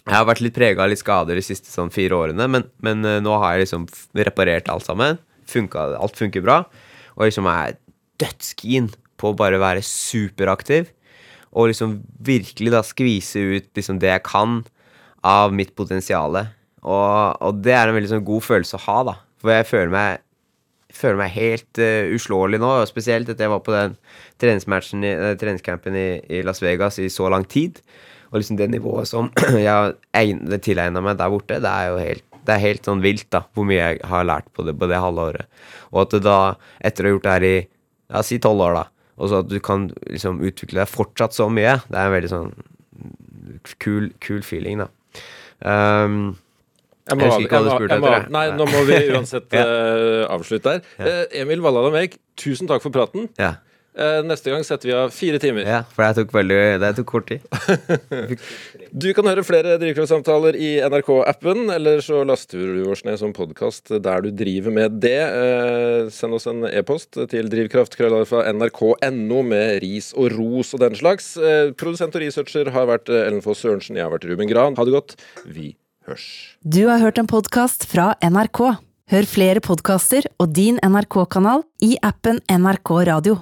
[0.08, 3.04] jeg har vært litt prega av litt skader de siste sånn fire årene, men, men
[3.06, 5.20] eh, nå har jeg liksom reparert alt sammen.
[5.48, 6.62] Funka, alt funker bra.
[7.18, 7.76] Og liksom er
[8.22, 10.94] dødskeen på å bare være superaktiv.
[11.58, 14.62] Og liksom virkelig da skvise ut liksom det jeg kan
[15.28, 16.40] av mitt potensial.
[16.86, 19.18] Og, og det er en veldig sånn god følelse å ha, da.
[19.42, 20.24] For jeg føler meg
[20.98, 23.98] føler meg helt uh, uslåelig nå, og spesielt etter jeg var på den
[24.42, 27.82] treningsmatchen eh, treningscampen i, i Las Vegas i så lang tid.
[28.32, 29.94] Og liksom det nivået som jeg har
[30.64, 33.66] tilegna meg der borte, det er jo helt, det er helt sånn vilt, da, hvor
[33.68, 35.48] mye jeg har lært på det, på det halve året.
[35.94, 36.38] Og at du da,
[36.86, 38.86] etter å ha gjort det her i ja, si tolv år, da,
[39.18, 42.32] og så at du kan liksom utvikle deg fortsatt så mye, det er en veldig
[42.34, 42.52] sånn
[43.84, 44.90] kul, kul feeling, da.
[45.66, 46.36] Um,
[47.08, 48.32] Jeg, Jeg hva du jeg må- jeg må-.
[48.36, 50.82] Nei, nå må vi uansett eh, avslutte her.
[51.00, 53.30] Uh, Emil Valland Eik, tusen takk for praten.
[53.40, 53.56] ja.
[53.98, 55.66] Eh, neste gang setter vi av fire timer.
[55.66, 57.42] ja, for det tok veldig Det tok kort tid.
[58.98, 63.90] Du kan høre flere Drivkraftsamtaler i NRK-appen, eller så laster du oss ned som podkast
[63.92, 65.20] der du driver med det.
[65.20, 71.34] Eh, send oss en e-post til drivkraft.nrk.no med ris og ros og den slags.
[71.38, 74.78] Eh, produsent og researcher har vært Ellen Foss Sørensen, jeg har vært Ruben Gran.
[74.78, 75.18] Ha det godt.
[75.44, 75.74] Vi
[76.08, 76.56] hørs.
[76.64, 78.78] Du har hørt en podkast fra NRK.
[79.08, 83.38] Hør flere podkaster og din NRK-kanal i appen NRK Radio.